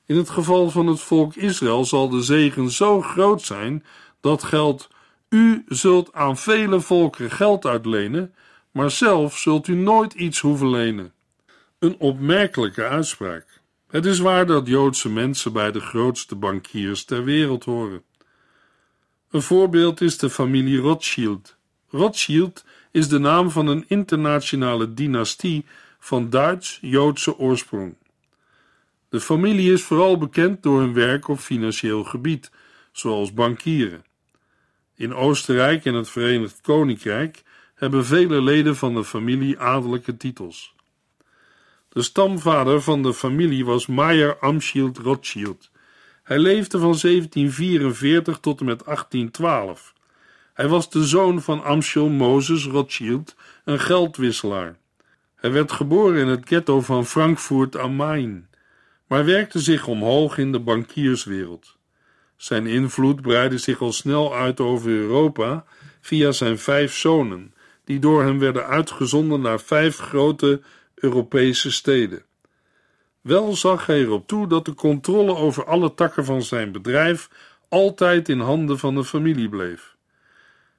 In 0.06 0.16
het 0.16 0.30
geval 0.30 0.70
van 0.70 0.86
het 0.86 1.00
volk 1.00 1.34
Israël 1.34 1.84
zal 1.84 2.08
de 2.08 2.22
zegen 2.22 2.70
zo 2.70 3.02
groot 3.02 3.42
zijn 3.42 3.84
dat 4.20 4.42
geldt: 4.42 4.88
U 5.28 5.64
zult 5.68 6.12
aan 6.12 6.36
vele 6.36 6.80
volken 6.80 7.30
geld 7.30 7.66
uitlenen, 7.66 8.34
maar 8.70 8.90
zelf 8.90 9.38
zult 9.38 9.68
u 9.68 9.74
nooit 9.74 10.12
iets 10.12 10.40
hoeven 10.40 10.70
lenen. 10.70 11.12
Een 11.78 11.96
opmerkelijke 11.98 12.84
uitspraak. 12.84 13.60
Het 13.88 14.06
is 14.06 14.18
waar 14.18 14.46
dat 14.46 14.66
Joodse 14.66 15.08
mensen 15.08 15.52
bij 15.52 15.72
de 15.72 15.80
grootste 15.80 16.34
bankiers 16.34 17.04
ter 17.04 17.24
wereld 17.24 17.64
horen. 17.64 18.02
Een 19.30 19.42
voorbeeld 19.42 20.00
is 20.00 20.18
de 20.18 20.30
familie 20.30 20.78
Rothschild. 20.78 21.56
Rothschild 21.88 22.64
is 22.90 23.08
de 23.08 23.18
naam 23.18 23.50
van 23.50 23.66
een 23.66 23.84
internationale 23.88 24.94
dynastie 24.94 25.64
van 25.98 26.30
Duits-Joodse 26.30 27.38
oorsprong. 27.38 27.94
De 29.14 29.20
familie 29.20 29.72
is 29.72 29.82
vooral 29.82 30.18
bekend 30.18 30.62
door 30.62 30.80
hun 30.80 30.94
werk 30.94 31.28
op 31.28 31.38
financieel 31.38 32.04
gebied, 32.04 32.50
zoals 32.92 33.32
bankieren. 33.32 34.04
In 34.96 35.14
Oostenrijk 35.14 35.84
en 35.84 35.94
het 35.94 36.10
Verenigd 36.10 36.60
Koninkrijk 36.60 37.42
hebben 37.74 38.04
vele 38.04 38.42
leden 38.42 38.76
van 38.76 38.94
de 38.94 39.04
familie 39.04 39.58
adellijke 39.58 40.16
titels. 40.16 40.74
De 41.88 42.02
stamvader 42.02 42.82
van 42.82 43.02
de 43.02 43.14
familie 43.14 43.64
was 43.64 43.86
Meyer 43.86 44.38
Amschild 44.38 44.98
Rothschild. 44.98 45.70
Hij 46.22 46.38
leefde 46.38 46.78
van 46.78 46.98
1744 47.00 48.38
tot 48.38 48.60
en 48.60 48.66
met 48.66 48.84
1812. 48.84 49.94
Hij 50.54 50.68
was 50.68 50.90
de 50.90 51.04
zoon 51.04 51.42
van 51.42 51.64
Amschel 51.64 52.08
Moses 52.08 52.66
Rothschild, 52.66 53.36
een 53.64 53.80
geldwisselaar. 53.80 54.76
Hij 55.34 55.52
werd 55.52 55.72
geboren 55.72 56.20
in 56.20 56.28
het 56.28 56.46
ghetto 56.46 56.80
van 56.80 57.06
Frankfurt 57.06 57.76
am 57.76 57.94
Main, 57.94 58.48
maar 59.06 59.24
werkte 59.24 59.60
zich 59.60 59.86
omhoog 59.86 60.38
in 60.38 60.52
de 60.52 60.60
bankierswereld. 60.60 61.76
Zijn 62.36 62.66
invloed 62.66 63.20
breidde 63.20 63.58
zich 63.58 63.80
al 63.80 63.92
snel 63.92 64.34
uit 64.34 64.60
over 64.60 64.90
Europa 64.90 65.64
via 66.00 66.32
zijn 66.32 66.58
vijf 66.58 66.94
zonen, 66.94 67.54
die 67.84 67.98
door 67.98 68.22
hem 68.22 68.38
werden 68.38 68.66
uitgezonden 68.66 69.40
naar 69.40 69.60
vijf 69.60 69.98
grote 69.98 70.60
Europese 70.94 71.72
steden. 71.72 72.24
Wel 73.20 73.56
zag 73.56 73.86
hij 73.86 74.00
erop 74.00 74.26
toe 74.26 74.46
dat 74.46 74.64
de 74.64 74.74
controle 74.74 75.34
over 75.34 75.64
alle 75.64 75.94
takken 75.94 76.24
van 76.24 76.42
zijn 76.42 76.72
bedrijf 76.72 77.28
altijd 77.68 78.28
in 78.28 78.40
handen 78.40 78.78
van 78.78 78.94
de 78.94 79.04
familie 79.04 79.48
bleef. 79.48 79.96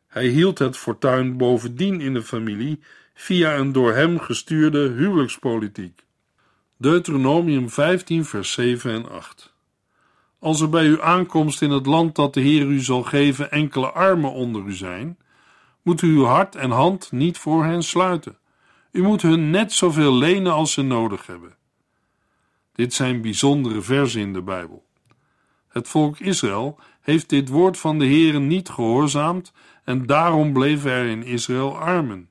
Hij 0.07 0.27
hield 0.27 0.59
het 0.59 0.77
fortuin 0.77 1.37
bovendien 1.37 2.01
in 2.01 2.13
de 2.13 2.21
familie 2.21 2.79
via 3.13 3.57
een 3.57 3.71
door 3.71 3.93
hem 3.93 4.19
gestuurde 4.19 4.89
huwelijkspolitiek. 4.89 6.04
Deuteronomium 6.85 7.69
15, 7.69 8.25
vers 8.25 8.51
7 8.51 8.91
en 8.91 9.09
8. 9.09 9.53
Als 10.39 10.61
er 10.61 10.69
bij 10.69 10.85
uw 10.85 11.01
aankomst 11.01 11.61
in 11.61 11.69
het 11.69 11.85
land 11.85 12.15
dat 12.15 12.33
de 12.33 12.41
Heer 12.41 12.65
u 12.65 12.79
zal 12.79 13.03
geven 13.03 13.51
enkele 13.51 13.91
armen 13.91 14.31
onder 14.31 14.65
u 14.65 14.73
zijn, 14.73 15.17
moet 15.81 16.01
u 16.01 16.07
uw 16.07 16.23
hart 16.23 16.55
en 16.55 16.71
hand 16.71 17.11
niet 17.11 17.37
voor 17.37 17.63
hen 17.63 17.83
sluiten. 17.83 18.37
U 18.91 19.01
moet 19.01 19.21
hun 19.21 19.49
net 19.49 19.73
zoveel 19.73 20.13
lenen 20.13 20.53
als 20.53 20.71
ze 20.71 20.81
nodig 20.81 21.25
hebben. 21.25 21.55
Dit 22.73 22.93
zijn 22.93 23.21
bijzondere 23.21 23.81
versen 23.81 24.21
in 24.21 24.33
de 24.33 24.41
Bijbel. 24.41 24.85
Het 25.67 25.87
volk 25.87 26.19
Israël 26.19 26.79
heeft 27.01 27.29
dit 27.29 27.49
woord 27.49 27.77
van 27.77 27.99
de 27.99 28.05
Heere 28.05 28.39
niet 28.39 28.69
gehoorzaamd 28.69 29.51
en 29.83 30.05
daarom 30.05 30.53
bleven 30.53 30.91
er 30.91 31.05
in 31.05 31.23
Israël 31.23 31.77
armen. 31.77 32.29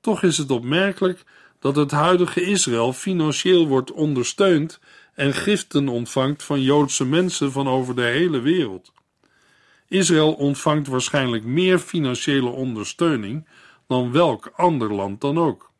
Toch 0.00 0.22
is 0.22 0.38
het 0.38 0.50
opmerkelijk 0.50 1.24
dat 1.60 1.76
het 1.76 1.90
huidige 1.90 2.42
Israël 2.42 2.92
financieel 2.92 3.66
wordt 3.66 3.92
ondersteund 3.92 4.80
en 5.14 5.34
giften 5.34 5.88
ontvangt 5.88 6.42
van 6.42 6.62
Joodse 6.62 7.04
mensen 7.04 7.52
van 7.52 7.68
over 7.68 7.94
de 7.94 8.02
hele 8.02 8.40
wereld. 8.40 8.92
Israël 9.88 10.32
ontvangt 10.32 10.86
waarschijnlijk 10.86 11.44
meer 11.44 11.78
financiële 11.78 12.48
ondersteuning 12.48 13.48
dan 13.86 14.12
welk 14.12 14.52
ander 14.56 14.94
land 14.94 15.20
dan 15.20 15.38
ook. 15.38 15.70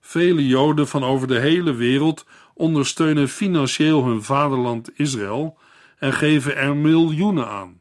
Vele 0.00 0.46
Joden 0.46 0.88
van 0.88 1.04
over 1.04 1.28
de 1.28 1.38
hele 1.38 1.74
wereld 1.74 2.26
ondersteunen 2.54 3.28
financieel 3.28 4.04
hun 4.04 4.22
vaderland 4.22 4.98
Israël 4.98 5.58
en 5.98 6.12
geven 6.12 6.56
er 6.56 6.76
miljoenen 6.76 7.48
aan. 7.48 7.80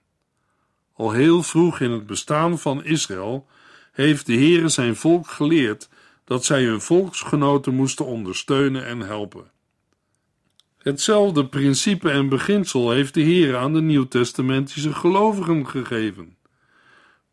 Al 0.93 1.11
heel 1.11 1.43
vroeg 1.43 1.79
in 1.79 1.91
het 1.91 2.05
bestaan 2.05 2.59
van 2.59 2.83
Israël 2.83 3.47
heeft 3.91 4.25
de 4.25 4.33
Heere 4.33 4.69
zijn 4.69 4.95
volk 4.95 5.27
geleerd 5.27 5.89
dat 6.29 6.45
zij 6.45 6.63
hun 6.63 6.81
volksgenoten 6.81 7.73
moesten 7.73 8.05
ondersteunen 8.05 8.85
en 8.85 8.99
helpen. 8.99 9.51
Hetzelfde 10.77 11.45
principe 11.45 12.09
en 12.09 12.29
beginsel 12.29 12.91
heeft 12.91 13.13
de 13.13 13.21
Heer 13.21 13.57
aan 13.57 13.73
de 13.73 13.81
nieuwtestamentische 13.81 14.93
gelovigen 14.93 15.67
gegeven. 15.67 16.37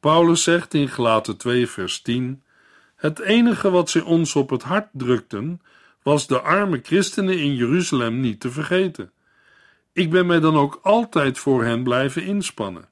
Paulus 0.00 0.42
zegt 0.42 0.74
in 0.74 0.88
Gelaten 0.88 1.36
2 1.36 1.66
vers 1.66 2.02
10 2.02 2.42
Het 2.94 3.18
enige 3.18 3.70
wat 3.70 3.90
zij 3.90 4.00
ons 4.00 4.34
op 4.34 4.50
het 4.50 4.62
hart 4.62 4.88
drukten, 4.92 5.60
was 6.02 6.26
de 6.26 6.40
arme 6.40 6.80
christenen 6.82 7.38
in 7.38 7.54
Jeruzalem 7.54 8.20
niet 8.20 8.40
te 8.40 8.50
vergeten. 8.50 9.12
Ik 9.92 10.10
ben 10.10 10.26
mij 10.26 10.40
dan 10.40 10.56
ook 10.56 10.78
altijd 10.82 11.38
voor 11.38 11.64
hen 11.64 11.82
blijven 11.82 12.24
inspannen. 12.24 12.88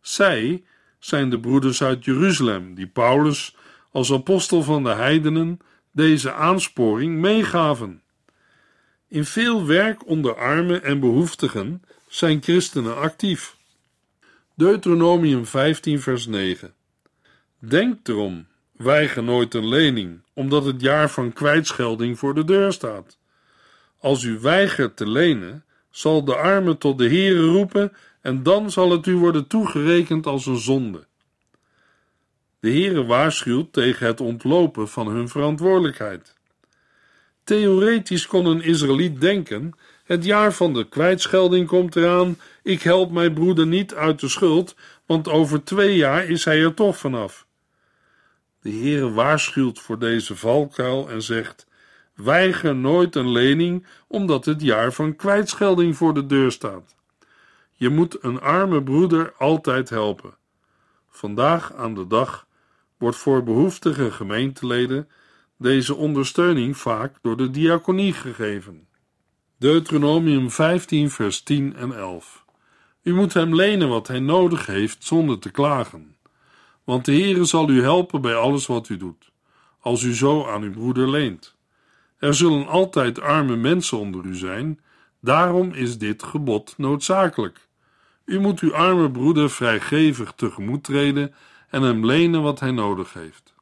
Zij 0.00 0.64
zijn 0.98 1.30
de 1.30 1.40
broeders 1.40 1.82
uit 1.82 2.04
Jeruzalem, 2.04 2.74
die 2.74 2.86
Paulus 2.86 3.54
als 3.90 4.12
apostel 4.12 4.62
van 4.62 4.82
de 4.84 4.90
heidenen 4.90 5.58
deze 5.92 6.32
aansporing 6.32 7.18
meegaven. 7.18 8.02
In 9.08 9.24
veel 9.24 9.66
werk 9.66 10.06
onder 10.06 10.34
armen 10.34 10.82
en 10.82 11.00
behoeftigen 11.00 11.82
zijn 12.08 12.42
christenen 12.42 12.96
actief. 12.96 13.56
Deuteronomium 14.54 15.46
15, 15.46 16.00
vers 16.00 16.26
9. 16.26 16.74
Denk 17.58 18.08
erom, 18.08 18.46
weiger 18.72 19.22
nooit 19.22 19.54
een 19.54 19.68
lening, 19.68 20.20
omdat 20.34 20.64
het 20.64 20.80
jaar 20.80 21.10
van 21.10 21.32
kwijtschelding 21.32 22.18
voor 22.18 22.34
de 22.34 22.44
deur 22.44 22.72
staat. 22.72 23.18
Als 23.98 24.22
u 24.22 24.38
weigert 24.38 24.96
te 24.96 25.08
lenen, 25.08 25.64
zal 25.90 26.24
de 26.24 26.36
arme 26.36 26.78
tot 26.78 26.98
de 26.98 27.08
Heere 27.08 27.46
roepen 27.46 27.92
en 28.20 28.42
dan 28.42 28.70
zal 28.70 28.90
het 28.90 29.06
u 29.06 29.16
worden 29.16 29.46
toegerekend 29.46 30.26
als 30.26 30.46
een 30.46 30.58
zonde. 30.58 31.06
De 32.60 32.70
Heere 32.70 33.04
waarschuwt 33.04 33.72
tegen 33.72 34.06
het 34.06 34.20
ontlopen 34.20 34.88
van 34.88 35.08
hun 35.08 35.28
verantwoordelijkheid. 35.28 36.34
Theoretisch 37.44 38.26
kon 38.26 38.46
een 38.46 38.62
Israëliet 38.62 39.20
denken: 39.20 39.72
het 40.04 40.24
jaar 40.24 40.52
van 40.52 40.74
de 40.74 40.88
kwijtschelding 40.88 41.66
komt 41.66 41.96
eraan, 41.96 42.38
ik 42.62 42.82
help 42.82 43.10
mijn 43.10 43.34
broeder 43.34 43.66
niet 43.66 43.94
uit 43.94 44.20
de 44.20 44.28
schuld, 44.28 44.76
want 45.06 45.28
over 45.28 45.64
twee 45.64 45.96
jaar 45.96 46.24
is 46.24 46.44
hij 46.44 46.62
er 46.62 46.74
toch 46.74 46.96
vanaf. 46.96 47.46
De 48.60 48.70
Heere 48.70 49.10
waarschuwt 49.10 49.78
voor 49.78 49.98
deze 49.98 50.36
valkuil 50.36 51.10
en 51.10 51.22
zegt: 51.22 51.66
weiger 52.14 52.76
nooit 52.76 53.16
een 53.16 53.30
lening, 53.30 53.86
omdat 54.06 54.44
het 54.44 54.62
jaar 54.62 54.92
van 54.92 55.16
kwijtschelding 55.16 55.96
voor 55.96 56.14
de 56.14 56.26
deur 56.26 56.52
staat. 56.52 56.94
Je 57.72 57.88
moet 57.88 58.22
een 58.24 58.40
arme 58.40 58.82
broeder 58.82 59.32
altijd 59.38 59.88
helpen. 59.88 60.34
Vandaag 61.08 61.72
aan 61.74 61.94
de 61.94 62.06
dag 62.06 62.46
wordt 63.00 63.16
voor 63.16 63.42
behoeftige 63.42 64.10
gemeenteleden 64.10 65.08
deze 65.56 65.94
ondersteuning 65.94 66.76
vaak 66.76 67.18
door 67.22 67.36
de 67.36 67.50
diaconie 67.50 68.12
gegeven. 68.12 68.86
Deuteronomium 69.58 70.50
15, 70.50 71.10
vers 71.10 71.42
10 71.42 71.76
en 71.76 71.92
11. 71.92 72.44
U 73.02 73.14
moet 73.14 73.34
hem 73.34 73.54
lenen 73.54 73.88
wat 73.88 74.08
hij 74.08 74.20
nodig 74.20 74.66
heeft 74.66 75.04
zonder 75.04 75.38
te 75.38 75.50
klagen, 75.50 76.16
want 76.84 77.04
de 77.04 77.12
Heere 77.12 77.44
zal 77.44 77.70
u 77.70 77.82
helpen 77.82 78.20
bij 78.20 78.34
alles 78.34 78.66
wat 78.66 78.88
u 78.88 78.96
doet, 78.96 79.30
als 79.80 80.02
u 80.02 80.14
zo 80.14 80.46
aan 80.46 80.62
uw 80.62 80.72
broeder 80.72 81.10
leent. 81.10 81.56
Er 82.18 82.34
zullen 82.34 82.66
altijd 82.66 83.20
arme 83.20 83.56
mensen 83.56 83.98
onder 83.98 84.24
u 84.24 84.34
zijn, 84.34 84.80
daarom 85.20 85.72
is 85.72 85.98
dit 85.98 86.22
gebod 86.22 86.74
noodzakelijk. 86.76 87.68
U 88.24 88.40
moet 88.40 88.60
uw 88.60 88.74
arme 88.74 89.10
broeder 89.10 89.50
vrijgevig 89.50 90.32
tegemoet 90.36 90.84
treden 90.84 91.34
en 91.70 91.82
hem 91.82 92.06
lenen 92.06 92.42
wat 92.42 92.60
hij 92.60 92.70
nodig 92.70 93.12
heeft. 93.12 93.54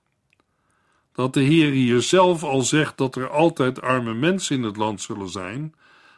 Dat 1.13 1.35
de 1.35 1.41
Heer 1.41 1.71
hier 1.71 2.03
zelf 2.03 2.43
al 2.43 2.63
zegt 2.63 2.97
dat 2.97 3.17
er 3.17 3.31
altijd 3.31 3.81
arme 3.81 4.15
mensen 4.15 4.57
in 4.57 4.63
het 4.63 4.77
land 4.77 5.01
zullen 5.01 5.29
zijn, 5.29 5.75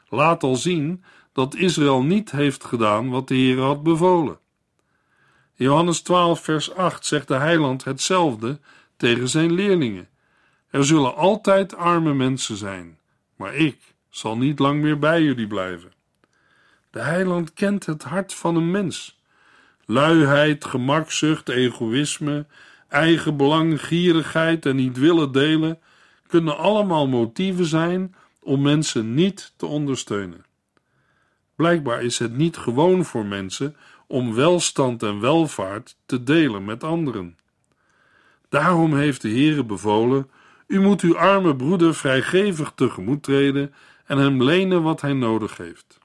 laat 0.09 0.43
al 0.43 0.57
zien 0.57 1.05
dat 1.33 1.55
Israël 1.55 2.03
niet 2.03 2.31
heeft 2.31 2.65
gedaan 2.65 3.11
wat 3.11 3.29
de 3.29 3.35
Heer 3.35 3.61
had 3.61 3.83
bevolen. 3.83 4.39
Johannes 5.55 6.01
12, 6.01 6.41
vers 6.41 6.75
8 6.75 7.07
zegt 7.07 7.29
de 7.29 7.35
heiland 7.35 7.85
hetzelfde 7.85 8.61
tegen 8.97 9.29
zijn 9.29 9.53
leerlingen. 9.53 10.09
Er 10.71 10.85
zullen 10.85 11.15
altijd 11.15 11.77
arme 11.77 12.15
mensen 12.15 12.57
zijn, 12.57 12.99
maar 13.37 13.55
ik 13.55 13.95
zal 14.11 14.37
niet 14.37 14.59
lang 14.59 14.83
meer 14.83 14.99
bij 14.99 15.23
jullie 15.23 15.47
blijven. 15.47 15.93
De 16.91 17.01
heiland 17.01 17.53
kent 17.53 17.87
het 17.87 18.03
hart 18.03 18.35
van 18.35 18.57
een 18.57 18.71
mens. 18.71 19.20
Luiheid, 19.91 20.65
gemakzucht, 20.65 21.49
egoïsme, 21.49 22.47
eigen 22.89 23.37
belang, 23.37 23.85
gierigheid 23.85 24.67
en 24.67 24.77
niet 24.77 24.99
willen 24.99 25.33
delen 25.33 25.79
kunnen 26.27 26.59
allemaal 26.59 27.09
motieven 27.09 27.65
zijn 27.65 28.15
om 28.43 28.63
mensen 28.63 29.15
niet 29.15 29.53
te 29.57 29.67
ondersteunen. 29.67 30.45
Blijkbaar 31.55 32.03
is 32.03 32.19
het 32.19 32.37
niet 32.37 32.57
gewoon 32.57 33.05
voor 33.05 33.27
mensen 33.27 33.77
om 34.07 34.35
welstand 34.35 35.03
en 35.03 35.21
welvaart 35.21 35.97
te 36.07 36.23
delen 36.23 36.65
met 36.65 36.85
anderen. 36.85 37.39
Daarom 38.49 38.97
heeft 38.97 39.23
de 39.23 39.29
Heere 39.29 39.65
bevolen: 39.65 40.31
U 40.67 40.81
moet 40.81 41.01
uw 41.01 41.19
arme 41.19 41.57
broeder 41.57 41.95
vrijgevig 41.95 42.73
tegemoet 42.75 43.23
treden 43.23 43.75
en 44.07 44.19
hem 44.19 44.43
lenen 44.43 44.83
wat 44.83 45.01
hij 45.01 45.13
nodig 45.13 45.57
heeft. 45.57 46.00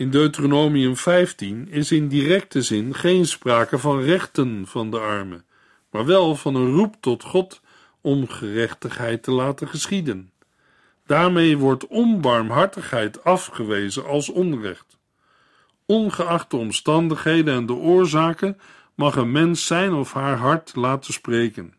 In 0.00 0.10
Deuteronomium 0.10 0.96
15 0.96 1.68
is 1.70 1.92
in 1.92 2.08
directe 2.08 2.62
zin 2.62 2.94
geen 2.94 3.26
sprake 3.26 3.78
van 3.78 4.00
rechten 4.00 4.66
van 4.66 4.90
de 4.90 4.98
armen, 4.98 5.44
maar 5.90 6.06
wel 6.06 6.36
van 6.36 6.54
een 6.54 6.72
roep 6.72 6.94
tot 7.00 7.22
God 7.24 7.60
om 8.00 8.28
gerechtigheid 8.28 9.22
te 9.22 9.30
laten 9.30 9.68
geschieden. 9.68 10.30
Daarmee 11.06 11.56
wordt 11.56 11.86
onbarmhartigheid 11.86 13.24
afgewezen 13.24 14.06
als 14.06 14.28
onrecht. 14.28 14.98
Ongeacht 15.86 16.50
de 16.50 16.56
omstandigheden 16.56 17.54
en 17.54 17.66
de 17.66 17.74
oorzaken 17.74 18.60
mag 18.94 19.16
een 19.16 19.32
mens 19.32 19.66
zijn 19.66 19.92
of 19.92 20.12
haar 20.12 20.36
hart 20.36 20.74
laten 20.74 21.12
spreken. 21.12 21.74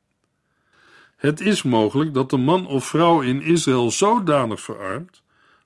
Het 1.16 1.40
is 1.40 1.64
mogelijk 1.64 2.14
dat 2.14 2.30
de 2.30 2.38
man 2.38 2.68
of 2.68 2.86
vrouw 2.86 3.22
in 3.22 3.42
Israël 3.42 3.92
zodanig 3.92 4.62
verarmt 4.62 5.21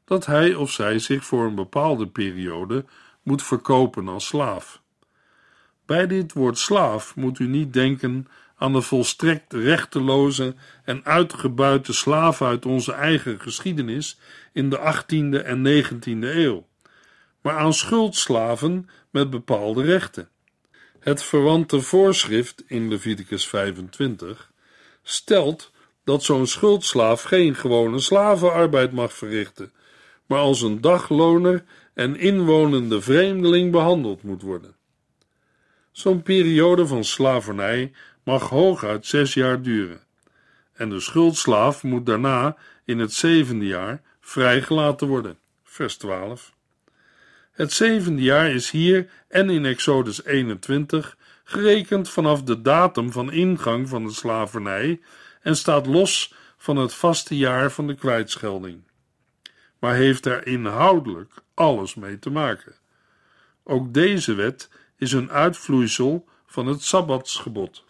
dat 0.06 0.26
hij 0.26 0.56
of 0.56 0.72
zij 0.72 1.00
zich 1.00 1.26
voor 1.26 1.46
een 1.46 1.56
bepaalde 1.56 2.08
periode 2.08 2.86
moet 3.24 3.44
verkopen 3.44 4.08
als 4.08 4.26
slaaf. 4.26 4.82
Bij 5.86 6.08
dit 6.08 6.34
woord 6.34 6.58
slaaf 6.58 7.15
moet 7.15 7.39
u 7.39 7.48
niet 7.48 7.74
denken 7.74 8.28
aan 8.58 8.74
de 8.74 8.82
volstrekt 8.82 9.54
rechteloze 9.54 10.56
en 10.84 11.06
uitgebuite 11.06 11.94
slaven 11.94 12.48
uit 12.48 12.65
onze 12.65 12.91
eigen 12.91 13.39
geschiedenis 13.39 14.20
in 14.54 14.70
de 14.70 14.78
18e 14.78 15.46
en 15.46 15.84
19e 15.84 16.20
eeuw, 16.20 16.68
maar 17.41 17.58
aan 17.58 17.74
schuldslaven 17.74 18.89
met 19.10 19.30
bepaalde 19.30 19.84
rechten. 19.84 20.30
Het 21.00 21.24
verwante 21.24 21.82
voorschrift 21.82 22.63
in 22.68 22.89
Leviticus 22.89 23.48
25 23.48 24.52
stelt 25.04 25.72
dat 26.04 26.24
zo'n 26.24 26.48
schuldslaaf 26.48 27.22
geen 27.22 27.56
gewone 27.56 28.00
slavenarbeid 28.00 28.91
mag 28.91 29.13
verrichten, 29.13 29.72
maar 30.26 30.40
als 30.40 30.62
een 30.62 30.82
dagloner 30.82 31.64
en 31.94 32.16
inwonende 32.16 33.02
vreemdeling 33.02 33.72
behandeld 33.72 34.24
moet 34.24 34.42
worden. 34.42 34.76
Zo'n 35.92 36.22
periode 36.22 36.88
van 36.88 37.04
slavernij 37.04 37.92
mag 38.24 38.50
hooguit 38.50 39.06
zes 39.06 39.34
jaar 39.34 39.62
duren, 39.62 40.02
en 40.74 40.90
de 40.90 41.00
schuldslaaf 41.00 41.84
moet 41.84 42.06
daarna 42.06 42.58
in 42.86 43.00
het 43.00 43.14
zevende 43.14 43.66
jaar 43.66 44.02
vrijgelaten 44.20 45.08
worden. 45.08 45.38
Vers 45.64 45.98
12. 45.98 46.54
Het 47.52 47.74
zevende 47.74 48.22
jaar 48.22 48.52
is 48.52 48.70
hier 48.72 49.10
en 49.28 49.50
in 49.50 49.66
Exodus 49.66 50.24
21 50.24 51.18
gerekend 51.44 52.10
vanaf 52.10 52.44
de 52.44 52.62
datum 52.62 53.12
van 53.12 53.32
ingang 53.32 53.90
van 53.90 54.06
de 54.06 54.14
slavernij 54.14 55.02
en 55.42 55.56
staat 55.56 55.86
los 55.86 56.34
van 56.58 56.78
het 56.78 56.94
vaste 56.94 57.38
jaar 57.38 57.72
van 57.72 57.88
de 57.88 57.96
kwijtschelding 57.96 58.84
maar 59.86 59.95
heeft 59.95 60.26
er 60.26 60.48
inhoudelijk 60.48 61.34
alles 61.54 61.95
mee 61.95 62.19
te 62.19 62.30
maken. 62.30 62.76
Ook 63.63 63.93
deze 63.93 64.34
wet 64.34 64.69
is 64.98 65.12
een 65.12 65.32
uitvloeisel 65.32 66.28
van 66.45 66.67
het 66.67 66.84
Sabbatsgebod. 66.84 67.84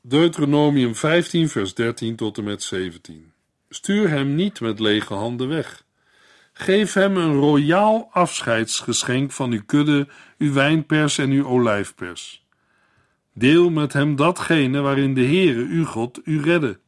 Deuteronomium 0.00 0.94
15, 0.94 1.48
vers 1.48 1.74
13 1.74 2.16
tot 2.16 2.38
en 2.38 2.44
met 2.44 2.62
17. 2.62 3.32
Stuur 3.68 4.08
hem 4.08 4.34
niet 4.34 4.60
met 4.60 4.80
lege 4.80 5.14
handen 5.14 5.48
weg. 5.48 5.84
Geef 6.52 6.92
hem 6.92 7.16
een 7.16 7.34
royaal 7.34 8.08
afscheidsgeschenk 8.12 9.32
van 9.32 9.52
uw 9.52 9.64
kudde, 9.66 10.08
uw 10.38 10.52
wijnpers 10.52 11.18
en 11.18 11.30
uw 11.30 11.46
olijfpers. 11.46 12.44
Deel 13.32 13.70
met 13.70 13.92
hem 13.92 14.16
datgene 14.16 14.80
waarin 14.80 15.14
de 15.14 15.24
Heere, 15.24 15.60
uw 15.60 15.84
God, 15.84 16.20
u 16.24 16.42
redde. 16.42 16.78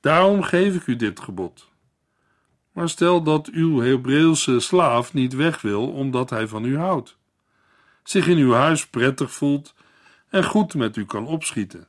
Daarom 0.00 0.42
geef 0.42 0.74
ik 0.74 0.86
u 0.86 0.96
dit 0.96 1.20
gebod. 1.20 1.69
Maar 2.80 2.88
stel 2.88 3.22
dat 3.22 3.48
uw 3.48 3.80
Hebreeuwse 3.80 4.60
slaaf 4.60 5.12
niet 5.12 5.34
weg 5.34 5.60
wil 5.60 5.92
omdat 5.92 6.30
hij 6.30 6.48
van 6.48 6.64
u 6.64 6.78
houdt, 6.78 7.16
zich 8.02 8.26
in 8.26 8.36
uw 8.36 8.52
huis 8.52 8.86
prettig 8.86 9.32
voelt 9.32 9.74
en 10.28 10.44
goed 10.44 10.74
met 10.74 10.96
u 10.96 11.04
kan 11.04 11.26
opschieten. 11.26 11.88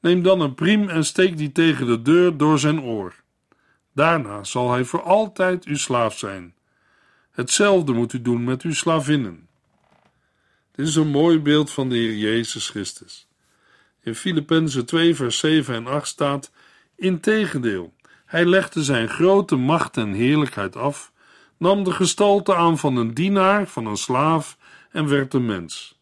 Neem 0.00 0.22
dan 0.22 0.40
een 0.40 0.54
priem 0.54 0.88
en 0.88 1.04
steek 1.04 1.36
die 1.36 1.52
tegen 1.52 1.86
de 1.86 2.02
deur 2.02 2.36
door 2.36 2.58
zijn 2.58 2.80
oor. 2.80 3.14
Daarna 3.92 4.44
zal 4.44 4.70
hij 4.70 4.84
voor 4.84 5.02
altijd 5.02 5.64
uw 5.64 5.76
slaaf 5.76 6.18
zijn. 6.18 6.54
Hetzelfde 7.30 7.92
moet 7.92 8.12
u 8.12 8.22
doen 8.22 8.44
met 8.44 8.62
uw 8.62 8.74
slavinnen. 8.74 9.48
Dit 10.72 10.86
is 10.86 10.96
een 10.96 11.10
mooi 11.10 11.40
beeld 11.40 11.70
van 11.70 11.88
de 11.88 11.96
Heer 11.96 12.16
Jezus 12.16 12.68
Christus. 12.68 13.28
In 14.02 14.14
Filippenzen 14.14 14.86
2, 14.86 15.14
vers 15.14 15.38
7 15.38 15.74
en 15.74 15.86
8 15.86 16.08
staat: 16.08 16.50
Integendeel, 16.94 17.92
hij 18.26 18.44
legde 18.44 18.84
zijn 18.84 19.08
grote 19.08 19.56
macht 19.56 19.96
en 19.96 20.12
heerlijkheid 20.12 20.76
af, 20.76 21.12
nam 21.56 21.84
de 21.84 21.92
gestalte 21.92 22.54
aan 22.54 22.78
van 22.78 22.96
een 22.96 23.14
dienaar, 23.14 23.66
van 23.66 23.86
een 23.86 23.96
slaaf 23.96 24.56
en 24.90 25.08
werd 25.08 25.34
een 25.34 25.46
mens. 25.46 26.00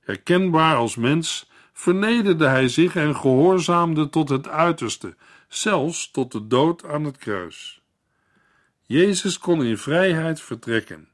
Herkenbaar 0.00 0.76
als 0.76 0.96
mens 0.96 1.50
vernederde 1.72 2.46
hij 2.46 2.68
zich 2.68 2.96
en 2.96 3.16
gehoorzaamde 3.16 4.08
tot 4.08 4.28
het 4.28 4.48
uiterste, 4.48 5.16
zelfs 5.48 6.10
tot 6.10 6.32
de 6.32 6.46
dood 6.46 6.84
aan 6.84 7.04
het 7.04 7.16
kruis. 7.16 7.82
Jezus 8.82 9.38
kon 9.38 9.64
in 9.64 9.78
vrijheid 9.78 10.40
vertrekken. 10.40 11.08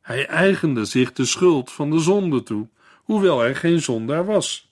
Hij 0.00 0.26
eigende 0.26 0.84
zich 0.84 1.12
de 1.12 1.24
schuld 1.24 1.72
van 1.72 1.90
de 1.90 1.98
zonde 1.98 2.42
toe, 2.42 2.68
hoewel 2.94 3.38
hij 3.38 3.54
geen 3.54 3.80
zondaar 3.80 4.24
was. 4.24 4.68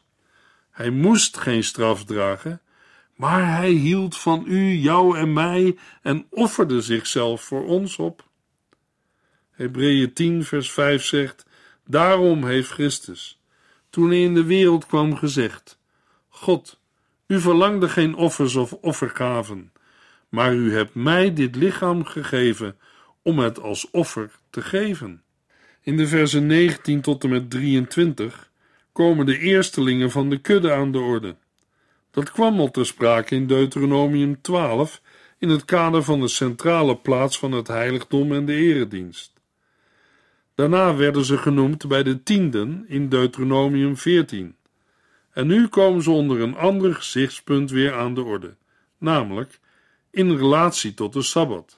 Hij 0.70 0.90
moest 0.90 1.36
geen 1.36 1.64
straf 1.64 2.04
dragen, 2.04 2.60
maar 3.14 3.56
hij 3.56 3.70
hield 3.70 4.16
van 4.16 4.44
u, 4.46 4.72
jou 4.72 5.18
en 5.18 5.32
mij 5.32 5.76
en 6.02 6.26
offerde 6.30 6.80
zichzelf 6.80 7.42
voor 7.42 7.66
ons 7.66 7.96
op. 7.96 8.28
Hebreeën 9.50 10.12
10, 10.12 10.44
vers 10.44 10.72
5 10.72 11.04
zegt: 11.04 11.46
Daarom 11.86 12.44
heeft 12.44 12.70
Christus, 12.70 13.40
toen 13.90 14.08
hij 14.08 14.22
in 14.22 14.34
de 14.34 14.44
wereld 14.44 14.86
kwam, 14.86 15.16
gezegd: 15.16 15.78
God, 16.28 16.80
u 17.26 17.40
verlangde 17.40 17.88
geen 17.88 18.14
offers 18.14 18.54
of 18.54 18.72
offergaven, 18.72 19.72
maar 20.28 20.54
u 20.54 20.74
hebt 20.74 20.94
mij 20.94 21.32
dit 21.32 21.56
lichaam 21.56 22.04
gegeven 22.04 22.76
om 23.22 23.38
het 23.38 23.60
als 23.60 23.90
offer 23.90 24.30
te 24.50 24.62
geven. 24.62 25.22
In 25.80 25.96
de 25.96 26.06
versen 26.06 26.46
19 26.46 27.00
tot 27.00 27.24
en 27.24 27.30
met 27.30 27.50
23 27.50 28.50
komen 28.92 29.26
de 29.26 29.38
eerstelingen 29.38 30.10
van 30.10 30.30
de 30.30 30.38
kudde 30.38 30.72
aan 30.72 30.92
de 30.92 30.98
orde. 30.98 31.36
Dat 32.14 32.30
kwam 32.30 32.60
al 32.60 32.70
ter 32.70 32.86
sprake 32.86 33.34
in 33.34 33.46
Deuteronomium 33.46 34.40
12 34.40 35.00
in 35.38 35.48
het 35.48 35.64
kader 35.64 36.02
van 36.02 36.20
de 36.20 36.28
centrale 36.28 36.96
plaats 36.96 37.38
van 37.38 37.52
het 37.52 37.66
heiligdom 37.66 38.32
en 38.32 38.44
de 38.44 38.54
eredienst. 38.54 39.32
Daarna 40.54 40.96
werden 40.96 41.24
ze 41.24 41.38
genoemd 41.38 41.88
bij 41.88 42.02
de 42.02 42.22
tienden 42.22 42.84
in 42.88 43.08
Deuteronomium 43.08 43.96
14. 43.96 44.56
En 45.30 45.46
nu 45.46 45.68
komen 45.68 46.02
ze 46.02 46.10
onder 46.10 46.40
een 46.40 46.56
ander 46.56 46.94
gezichtspunt 46.94 47.70
weer 47.70 47.94
aan 47.94 48.14
de 48.14 48.22
orde, 48.22 48.56
namelijk 48.98 49.60
in 50.10 50.36
relatie 50.36 50.94
tot 50.94 51.12
de 51.12 51.22
Sabbat. 51.22 51.76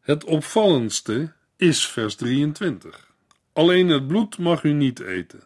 Het 0.00 0.24
opvallendste 0.24 1.32
is 1.56 1.86
vers 1.86 2.14
23. 2.14 3.12
Alleen 3.52 3.88
het 3.88 4.06
bloed 4.06 4.38
mag 4.38 4.62
u 4.62 4.72
niet 4.72 5.00
eten. 5.00 5.42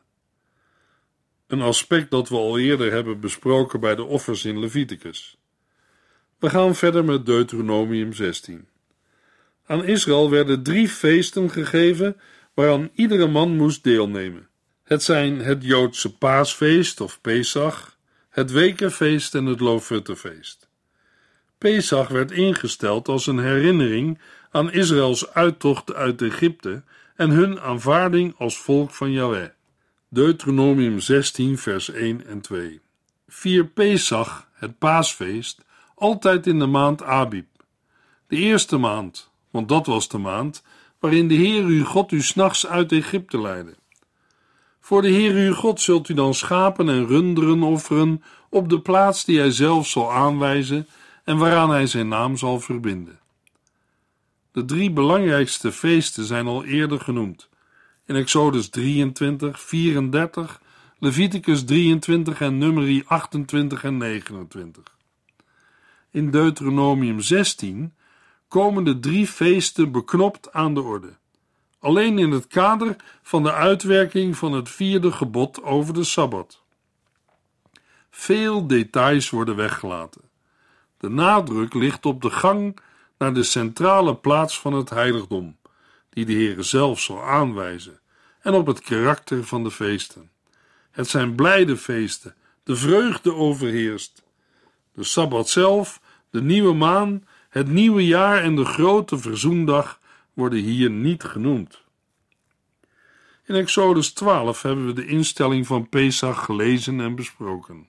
Een 1.50 1.60
aspect 1.60 2.10
dat 2.10 2.28
we 2.28 2.36
al 2.36 2.58
eerder 2.58 2.92
hebben 2.92 3.20
besproken 3.20 3.80
bij 3.80 3.94
de 3.94 4.04
offers 4.04 4.44
in 4.44 4.58
Leviticus. 4.60 5.36
We 6.38 6.50
gaan 6.50 6.74
verder 6.74 7.04
met 7.04 7.26
Deuteronomium 7.26 8.12
16. 8.12 8.68
Aan 9.66 9.84
Israël 9.84 10.30
werden 10.30 10.62
drie 10.62 10.88
feesten 10.88 11.50
gegeven 11.50 12.20
waaraan 12.54 12.90
iedere 12.94 13.26
man 13.26 13.56
moest 13.56 13.84
deelnemen. 13.84 14.48
Het 14.82 15.02
zijn 15.02 15.38
het 15.38 15.64
Joodse 15.64 16.16
paasfeest 16.16 17.00
of 17.00 17.20
Pesach, 17.20 17.96
het 18.28 18.50
wekenfeest 18.50 19.34
en 19.34 19.46
het 19.46 19.60
Loofhuttenfeest. 19.60 20.68
Pesach 21.58 22.08
werd 22.08 22.30
ingesteld 22.30 23.08
als 23.08 23.26
een 23.26 23.38
herinnering 23.38 24.18
aan 24.50 24.72
Israëls 24.72 25.30
uittocht 25.32 25.94
uit 25.94 26.22
Egypte 26.22 26.82
en 27.16 27.30
hun 27.30 27.60
aanvaarding 27.60 28.34
als 28.38 28.58
volk 28.58 28.90
van 28.90 29.12
Yahweh. 29.12 29.48
Deuteronomium 30.12 31.00
16, 31.00 31.58
vers 31.58 31.90
1 31.90 32.26
en 32.26 32.40
2. 32.40 32.80
Vier 33.28 33.66
Pesach, 33.66 34.48
het 34.52 34.78
paasfeest, 34.78 35.64
altijd 35.94 36.46
in 36.46 36.58
de 36.58 36.66
maand 36.66 37.02
Abib. 37.02 37.46
De 38.26 38.36
eerste 38.36 38.76
maand, 38.76 39.30
want 39.50 39.68
dat 39.68 39.86
was 39.86 40.08
de 40.08 40.18
maand 40.18 40.62
waarin 40.98 41.28
de 41.28 41.34
Heer 41.34 41.64
uw 41.64 41.84
God 41.84 42.12
u 42.12 42.22
s'nachts 42.22 42.66
uit 42.66 42.92
Egypte 42.92 43.40
leidde. 43.40 43.74
Voor 44.80 45.02
de 45.02 45.08
Heer 45.08 45.34
uw 45.34 45.54
God 45.54 45.80
zult 45.80 46.08
u 46.08 46.14
dan 46.14 46.34
schapen 46.34 46.88
en 46.88 47.06
runderen 47.06 47.62
offeren 47.62 48.22
op 48.48 48.68
de 48.68 48.80
plaats 48.80 49.24
die 49.24 49.38
hij 49.38 49.50
zelf 49.50 49.86
zal 49.86 50.12
aanwijzen 50.12 50.88
en 51.24 51.36
waaraan 51.36 51.70
hij 51.70 51.86
zijn 51.86 52.08
naam 52.08 52.36
zal 52.36 52.60
verbinden. 52.60 53.20
De 54.52 54.64
drie 54.64 54.90
belangrijkste 54.90 55.72
feesten 55.72 56.24
zijn 56.24 56.46
al 56.46 56.64
eerder 56.64 57.00
genoemd. 57.00 57.49
In 58.10 58.16
Exodus 58.16 58.68
23, 58.68 59.60
34, 59.60 60.60
Leviticus 60.98 61.64
23 61.64 62.40
en 62.40 62.58
Numeri 62.58 63.04
28 63.06 63.84
en 63.84 63.96
29. 63.96 64.82
In 66.10 66.30
Deuteronomium 66.30 67.20
16 67.20 67.94
komen 68.48 68.84
de 68.84 69.00
drie 69.00 69.26
feesten 69.26 69.92
beknopt 69.92 70.52
aan 70.52 70.74
de 70.74 70.80
orde. 70.80 71.16
Alleen 71.78 72.18
in 72.18 72.30
het 72.30 72.46
kader 72.46 72.96
van 73.22 73.42
de 73.42 73.52
uitwerking 73.52 74.36
van 74.36 74.52
het 74.52 74.68
vierde 74.68 75.12
gebod 75.12 75.62
over 75.62 75.94
de 75.94 76.04
Sabbat. 76.04 76.62
Veel 78.10 78.66
details 78.66 79.30
worden 79.30 79.56
weggelaten. 79.56 80.22
De 80.98 81.08
nadruk 81.08 81.74
ligt 81.74 82.06
op 82.06 82.22
de 82.22 82.30
gang 82.30 82.78
naar 83.18 83.34
de 83.34 83.42
centrale 83.42 84.16
plaats 84.16 84.60
van 84.60 84.72
het 84.72 84.90
heiligdom, 84.90 85.56
die 86.08 86.24
de 86.24 86.32
Heere 86.32 86.62
zelf 86.62 87.00
zal 87.00 87.22
aanwijzen, 87.22 87.99
en 88.40 88.54
op 88.54 88.66
het 88.66 88.80
karakter 88.80 89.44
van 89.44 89.64
de 89.64 89.70
feesten. 89.70 90.30
Het 90.90 91.08
zijn 91.08 91.34
blijde 91.34 91.76
feesten, 91.76 92.34
de 92.62 92.76
vreugde 92.76 93.34
overheerst. 93.34 94.22
De 94.94 95.04
Sabbat 95.04 95.48
zelf, 95.48 96.00
de 96.30 96.42
nieuwe 96.42 96.74
maan, 96.74 97.26
het 97.48 97.68
nieuwe 97.68 98.06
jaar 98.06 98.42
en 98.42 98.56
de 98.56 98.64
grote 98.64 99.18
verzoendag 99.18 100.00
worden 100.32 100.58
hier 100.58 100.90
niet 100.90 101.22
genoemd. 101.22 101.80
In 103.46 103.54
Exodus 103.54 104.12
12 104.12 104.62
hebben 104.62 104.86
we 104.86 104.92
de 104.92 105.06
instelling 105.06 105.66
van 105.66 105.88
Pesach 105.88 106.44
gelezen 106.44 107.00
en 107.00 107.14
besproken 107.14 107.88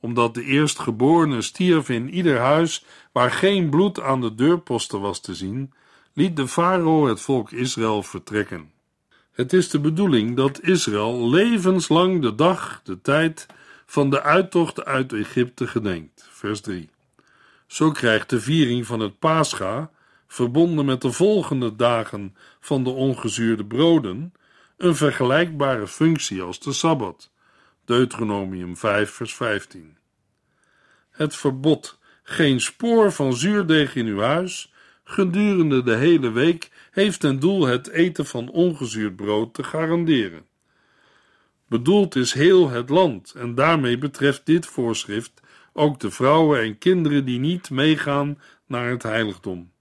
omdat 0.00 0.34
de 0.34 0.44
eerstgeborene 0.44 1.42
stierf 1.42 1.88
in 1.88 2.10
ieder 2.14 2.38
huis 2.38 2.84
waar 3.12 3.30
geen 3.30 3.70
bloed 3.70 4.00
aan 4.00 4.20
de 4.20 4.34
deurposten 4.34 5.00
was 5.00 5.20
te 5.20 5.34
zien, 5.34 5.72
liet 6.12 6.36
de 6.36 6.48
farao 6.48 7.06
het 7.06 7.20
volk 7.20 7.50
Israël 7.50 8.02
vertrekken. 8.02 8.70
Het 9.40 9.52
is 9.52 9.68
de 9.68 9.80
bedoeling 9.80 10.36
dat 10.36 10.60
Israël 10.62 11.30
levenslang 11.30 12.22
de 12.22 12.34
dag, 12.34 12.80
de 12.84 13.00
tijd 13.00 13.46
van 13.86 14.10
de 14.10 14.22
uittocht 14.22 14.84
uit 14.84 15.12
Egypte 15.12 15.66
gedenkt. 15.66 16.28
Vers 16.30 16.60
3. 16.60 16.90
Zo 17.66 17.90
krijgt 17.90 18.30
de 18.30 18.40
viering 18.40 18.86
van 18.86 19.00
het 19.00 19.18
Pascha, 19.18 19.90
verbonden 20.26 20.84
met 20.84 21.00
de 21.00 21.12
volgende 21.12 21.76
dagen 21.76 22.36
van 22.60 22.84
de 22.84 22.90
ongezuurde 22.90 23.64
broden, 23.64 24.32
een 24.76 24.96
vergelijkbare 24.96 25.86
functie 25.86 26.42
als 26.42 26.60
de 26.60 26.72
Sabbat. 26.72 27.30
Deuteronomium 27.84 28.76
5, 28.76 29.10
vers 29.10 29.34
15. 29.34 29.96
Het 31.10 31.36
verbod 31.36 31.98
geen 32.22 32.60
spoor 32.60 33.12
van 33.12 33.34
zuurdeeg 33.34 33.94
in 33.94 34.06
uw 34.06 34.20
huis 34.20 34.72
gedurende 35.04 35.82
de 35.82 35.96
hele 35.96 36.30
week 36.30 36.70
heeft 36.90 37.20
ten 37.20 37.38
doel 37.38 37.66
het 37.66 37.88
eten 37.88 38.26
van 38.26 38.50
ongezuurd 38.50 39.16
brood 39.16 39.54
te 39.54 39.62
garanderen. 39.62 40.46
Bedoeld 41.66 42.16
is 42.16 42.32
heel 42.32 42.70
het 42.70 42.88
land 42.88 43.32
en 43.32 43.54
daarmee 43.54 43.98
betreft 43.98 44.46
dit 44.46 44.66
voorschrift 44.66 45.40
ook 45.72 46.00
de 46.00 46.10
vrouwen 46.10 46.60
en 46.60 46.78
kinderen 46.78 47.24
die 47.24 47.38
niet 47.38 47.70
meegaan 47.70 48.38
naar 48.66 48.90
het 48.90 49.02
heiligdom. 49.02 49.72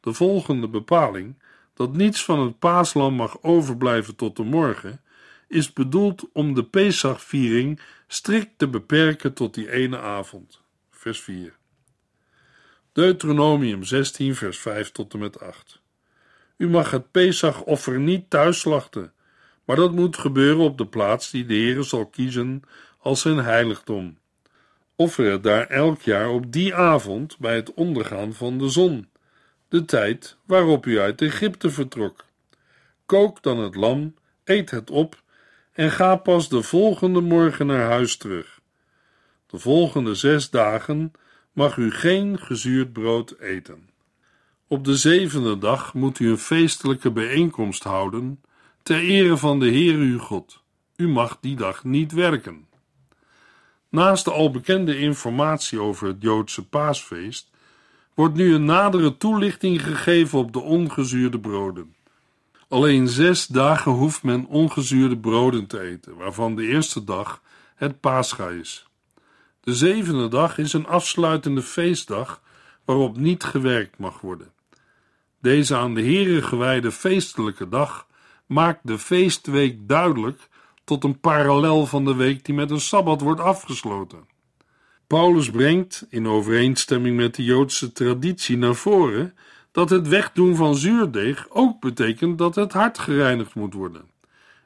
De 0.00 0.12
volgende 0.12 0.68
bepaling, 0.68 1.42
dat 1.74 1.96
niets 1.96 2.24
van 2.24 2.40
het 2.40 2.58
paaslam 2.58 3.14
mag 3.14 3.42
overblijven 3.42 4.16
tot 4.16 4.36
de 4.36 4.42
morgen, 4.42 5.00
is 5.48 5.72
bedoeld 5.72 6.28
om 6.32 6.54
de 6.54 6.64
Pesachviering 6.64 7.80
strikt 8.06 8.58
te 8.58 8.68
beperken 8.68 9.32
tot 9.32 9.54
die 9.54 9.70
ene 9.70 9.98
avond. 9.98 10.60
Vers 10.90 11.20
4. 11.20 11.60
Deuteronomium 12.92 13.84
16, 13.84 14.34
vers 14.34 14.58
5 14.58 14.92
tot 14.92 15.12
en 15.12 15.18
met 15.18 15.40
8. 15.40 15.80
U 16.56 16.68
mag 16.68 16.90
het 16.90 17.10
Pesachoffer 17.10 18.00
niet 18.00 18.30
thuis 18.30 18.60
slachten, 18.60 19.12
maar 19.64 19.76
dat 19.76 19.92
moet 19.92 20.18
gebeuren 20.18 20.64
op 20.64 20.78
de 20.78 20.86
plaats 20.86 21.30
die 21.30 21.46
de 21.46 21.54
Heere 21.54 21.82
zal 21.82 22.06
kiezen 22.06 22.62
als 22.98 23.20
zijn 23.20 23.38
heiligdom. 23.38 24.18
Offer 24.96 25.30
het 25.30 25.42
daar 25.42 25.66
elk 25.66 26.00
jaar 26.00 26.28
op 26.28 26.52
die 26.52 26.74
avond 26.74 27.38
bij 27.38 27.54
het 27.54 27.74
ondergaan 27.74 28.32
van 28.32 28.58
de 28.58 28.68
zon, 28.68 29.08
de 29.68 29.84
tijd 29.84 30.36
waarop 30.46 30.86
u 30.86 31.00
uit 31.00 31.22
Egypte 31.22 31.70
vertrok. 31.70 32.24
Kook 33.06 33.42
dan 33.42 33.58
het 33.58 33.74
lam, 33.74 34.14
eet 34.44 34.70
het 34.70 34.90
op 34.90 35.22
en 35.72 35.90
ga 35.90 36.16
pas 36.16 36.48
de 36.48 36.62
volgende 36.62 37.20
morgen 37.20 37.66
naar 37.66 37.90
huis 37.90 38.16
terug. 38.16 38.60
De 39.46 39.58
volgende 39.58 40.14
zes 40.14 40.50
dagen 40.50 41.12
mag 41.52 41.76
u 41.76 41.90
geen 41.90 42.38
gezuurd 42.38 42.92
brood 42.92 43.34
eten. 43.40 43.90
Op 44.66 44.84
de 44.84 44.96
zevende 44.96 45.58
dag 45.58 45.94
moet 45.94 46.18
u 46.18 46.30
een 46.30 46.38
feestelijke 46.38 47.10
bijeenkomst 47.10 47.82
houden 47.82 48.40
ter 48.82 48.98
ere 48.98 49.36
van 49.36 49.58
de 49.60 49.68
Heer 49.68 49.94
uw 49.94 50.18
God. 50.18 50.62
U 50.96 51.08
mag 51.08 51.38
die 51.40 51.56
dag 51.56 51.84
niet 51.84 52.12
werken. 52.12 52.66
Naast 53.88 54.24
de 54.24 54.30
al 54.30 54.50
bekende 54.50 54.98
informatie 54.98 55.80
over 55.80 56.06
het 56.06 56.16
Joodse 56.22 56.68
paasfeest 56.68 57.50
wordt 58.14 58.34
nu 58.34 58.54
een 58.54 58.64
nadere 58.64 59.16
toelichting 59.16 59.82
gegeven 59.82 60.38
op 60.38 60.52
de 60.52 60.60
ongezuurde 60.60 61.40
broden. 61.40 61.94
Alleen 62.68 63.08
zes 63.08 63.46
dagen 63.46 63.92
hoeft 63.92 64.22
men 64.22 64.46
ongezuurde 64.46 65.18
broden 65.18 65.66
te 65.66 65.80
eten, 65.80 66.16
waarvan 66.16 66.56
de 66.56 66.66
eerste 66.66 67.04
dag 67.04 67.42
het 67.74 68.00
Pascha 68.00 68.48
is. 68.48 68.86
De 69.62 69.74
zevende 69.74 70.28
dag 70.28 70.58
is 70.58 70.72
een 70.72 70.86
afsluitende 70.86 71.62
feestdag 71.62 72.42
waarop 72.84 73.16
niet 73.16 73.44
gewerkt 73.44 73.98
mag 73.98 74.20
worden. 74.20 74.52
Deze 75.40 75.76
aan 75.76 75.94
de 75.94 76.02
Here 76.02 76.42
gewijde 76.42 76.92
feestelijke 76.92 77.68
dag 77.68 78.06
maakt 78.46 78.80
de 78.82 78.98
feestweek 78.98 79.88
duidelijk 79.88 80.48
tot 80.84 81.04
een 81.04 81.20
parallel 81.20 81.86
van 81.86 82.04
de 82.04 82.14
week 82.14 82.44
die 82.44 82.54
met 82.54 82.70
een 82.70 82.80
sabbat 82.80 83.20
wordt 83.20 83.40
afgesloten. 83.40 84.26
Paulus 85.06 85.50
brengt, 85.50 86.06
in 86.08 86.28
overeenstemming 86.28 87.16
met 87.16 87.34
de 87.34 87.44
Joodse 87.44 87.92
traditie, 87.92 88.56
naar 88.56 88.74
voren 88.74 89.34
dat 89.72 89.90
het 89.90 90.08
wegdoen 90.08 90.56
van 90.56 90.74
zuurdeeg 90.74 91.46
ook 91.50 91.80
betekent 91.80 92.38
dat 92.38 92.54
het 92.54 92.72
hart 92.72 92.98
gereinigd 92.98 93.54
moet 93.54 93.74
worden. 93.74 94.10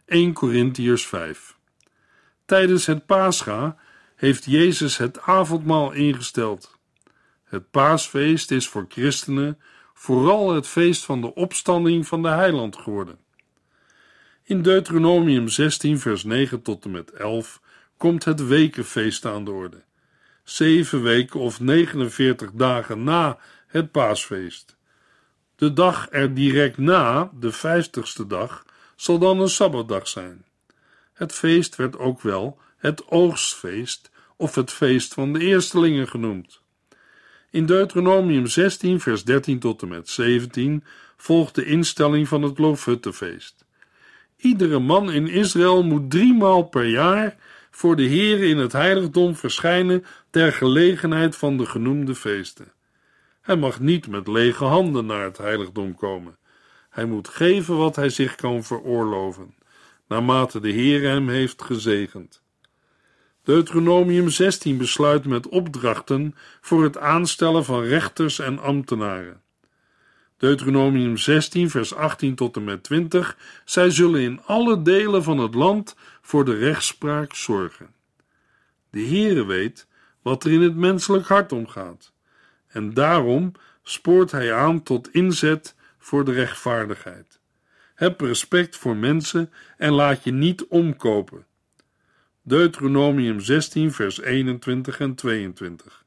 1 0.07 0.33
Corinthiërs 0.33 1.07
5. 1.07 1.57
Tijdens 2.45 2.87
het 2.87 3.07
Pascha 3.07 3.77
heeft 4.17 4.45
Jezus 4.45 4.97
het 4.97 5.21
avondmaal 5.21 5.93
ingesteld. 5.93 6.79
Het 7.45 7.71
paasfeest 7.71 8.51
is 8.51 8.69
voor 8.69 8.87
christenen 8.89 9.61
vooral 9.95 10.55
het 10.55 10.67
feest 10.67 11.05
van 11.05 11.21
de 11.21 11.35
opstanding 11.35 12.07
van 12.07 12.23
de 12.23 12.29
heiland 12.29 12.77
geworden. 12.77 13.19
In 14.43 14.63
Deuteronomium 14.63 15.49
16, 15.49 15.99
vers 15.99 16.25
9 16.25 16.63
tot 16.63 16.85
en 16.85 16.91
met 16.91 17.11
11 17.11 17.61
komt 17.97 18.25
het 18.25 18.47
wekenfeest 18.47 19.25
aan 19.25 19.45
de 19.45 19.51
orde. 19.51 19.83
Zeven 20.45 21.03
weken 21.03 21.41
of 21.41 21.61
49 21.61 22.51
dagen 22.53 23.05
na 23.05 23.39
het 23.67 23.91
paasfeest. 23.91 24.77
De 25.57 25.73
dag 25.73 26.07
er 26.11 26.35
direct 26.35 26.79
na, 26.79 27.31
de 27.35 27.53
vijftigste 27.53 28.27
dag, 28.27 28.65
zal 28.97 29.19
dan 29.19 29.41
een 29.41 29.49
sabbatdag 29.49 30.09
zijn. 30.09 30.45
Het 31.13 31.33
feest 31.33 31.77
werd 31.77 31.99
ook 31.99 32.21
wel 32.21 32.59
het 32.77 33.09
oogstfeest 33.09 34.11
of 34.37 34.55
het 34.55 34.71
feest 34.71 35.15
van 35.15 35.33
de 35.33 35.39
eerstelingen 35.39 36.09
genoemd. 36.09 36.61
In 37.51 37.67
Deuteronomium 37.67 38.47
16, 38.47 39.01
vers 39.01 39.25
13 39.25 39.59
tot 39.59 39.83
en 39.83 39.89
met 39.89 40.09
17 40.09 40.85
volgt 41.17 41.55
de 41.55 41.65
instelling 41.65 42.29
van 42.29 42.43
het 42.43 42.59
Loofhuttenfeest. 42.59 43.65
Iedere 44.37 44.79
man 44.79 45.11
in 45.11 45.29
Israël 45.29 45.85
moet 45.85 46.11
driemaal 46.11 46.63
per 46.63 46.87
jaar 46.87 47.37
voor 47.71 47.97
de 47.97 48.03
Heer 48.03 48.43
in 48.43 48.59
het 48.59 48.73
heiligdom 48.73 49.37
verschijnen 49.37 50.05
ter 50.31 50.53
gelegenheid 50.53 51.37
van 51.37 51.57
de 51.57 51.67
genoemde 51.67 52.15
feesten. 52.15 52.73
Hij 53.41 53.57
mag 53.57 53.81
niet 53.81 54.09
met 54.09 54.29
lege 54.29 54.65
handen 54.65 55.07
naar 55.07 55.25
het 55.25 55.39
heiligdom 55.39 55.95
komen. 55.95 56.37
Hij 56.91 57.05
moet 57.05 57.29
geven 57.29 57.77
wat 57.77 57.97
hij 57.97 58.09
zich 58.09 58.35
kan 58.35 58.65
veroorloven, 58.65 59.55
naarmate 60.09 60.61
de 60.61 60.71
Heer 60.71 61.03
hem 61.03 61.29
heeft 61.29 61.63
gezegend. 61.63 62.43
Deuteronomium 63.47 64.29
16 64.29 64.77
besluit 64.77 65.25
met 65.25 65.49
opdrachten 65.49 66.35
voor 66.61 66.83
het 66.83 66.99
aanstellen 66.99 67.65
van 67.65 67.83
rechters 67.83 68.39
en 68.39 68.59
ambtenaren. 68.59 69.41
Deuteronomium 70.37 71.17
16, 71.17 71.71
vers 71.71 71.95
18 71.95 72.35
tot 72.35 72.57
en 72.57 72.65
met 72.65 72.83
20. 72.83 73.37
Zij 73.65 73.91
zullen 73.91 74.21
in 74.21 74.41
alle 74.45 74.83
delen 74.83 75.23
van 75.23 75.39
het 75.39 75.55
land 75.55 75.97
voor 76.23 76.45
de 76.45 76.57
rechtspraak 76.57 77.35
zorgen. 77.35 77.95
De 78.91 79.01
Heere 79.01 79.45
weet 79.45 79.87
wat 80.23 80.45
er 80.45 80.53
in 80.53 80.63
het 80.63 80.77
menselijk 80.77 81.27
hart 81.27 81.53
omgaat, 81.53 82.13
en 82.67 82.95
daarom 82.95 83.53
spoort 83.83 84.31
hij 84.31 84.55
aan 84.55 84.83
tot 84.83 85.13
inzet 85.13 85.75
voor 85.99 86.25
de 86.25 86.33
rechtvaardigheid. 86.33 87.41
Heb 87.95 88.21
respect 88.21 88.77
voor 88.77 88.97
mensen 88.97 89.53
en 89.77 89.93
laat 89.93 90.25
je 90.25 90.33
niet 90.33 90.67
omkopen. 90.67 91.47
Deuteronomium 92.49 93.41
16, 93.41 93.93
vers 93.93 94.21
21 94.21 95.01
en 95.01 95.15
22. 95.15 96.05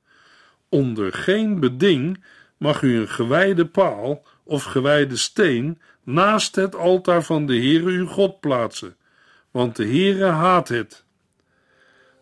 Onder 0.69 1.13
geen 1.13 1.59
beding 1.59 2.23
mag 2.57 2.81
u 2.81 2.97
een 2.97 3.07
gewijde 3.07 3.65
paal 3.65 4.25
of 4.43 4.63
gewijde 4.63 5.17
steen 5.17 5.79
naast 6.03 6.55
het 6.55 6.75
altaar 6.75 7.23
van 7.23 7.45
de 7.45 7.55
Heere 7.55 7.89
uw 7.89 8.05
God 8.05 8.39
plaatsen, 8.39 8.95
want 9.51 9.75
de 9.75 9.85
Heere 9.85 10.25
haat 10.25 10.67
het. 10.67 11.03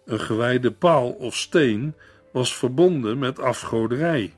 Een 0.05 0.19
gewijde 0.19 0.71
paal 0.71 1.09
of 1.09 1.35
steen 1.35 1.93
was 2.31 2.55
verbonden 2.55 3.19
met 3.19 3.39
afgoderij. 3.39 4.33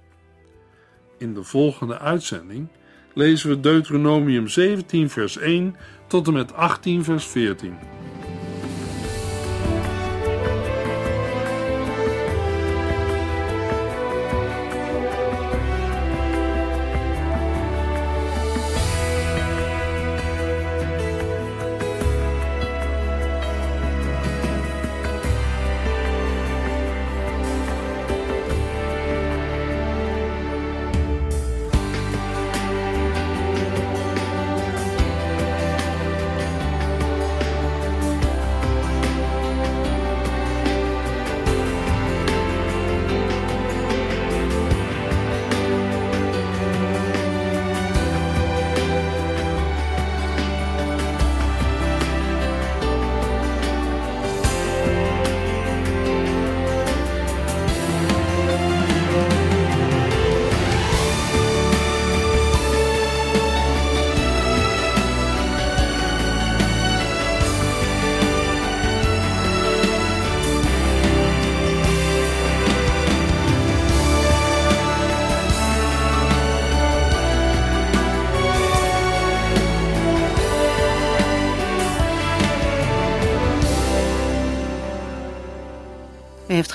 In 1.17 1.33
de 1.33 1.43
volgende 1.43 1.99
uitzending 1.99 2.67
lezen 3.13 3.49
we 3.49 3.59
Deuteronomium 3.59 4.47
17 4.47 5.09
vers 5.09 5.37
1 5.37 5.75
tot 6.07 6.27
en 6.27 6.33
met 6.33 6.53
18 6.53 7.03
vers 7.03 7.25
14. 7.25 7.98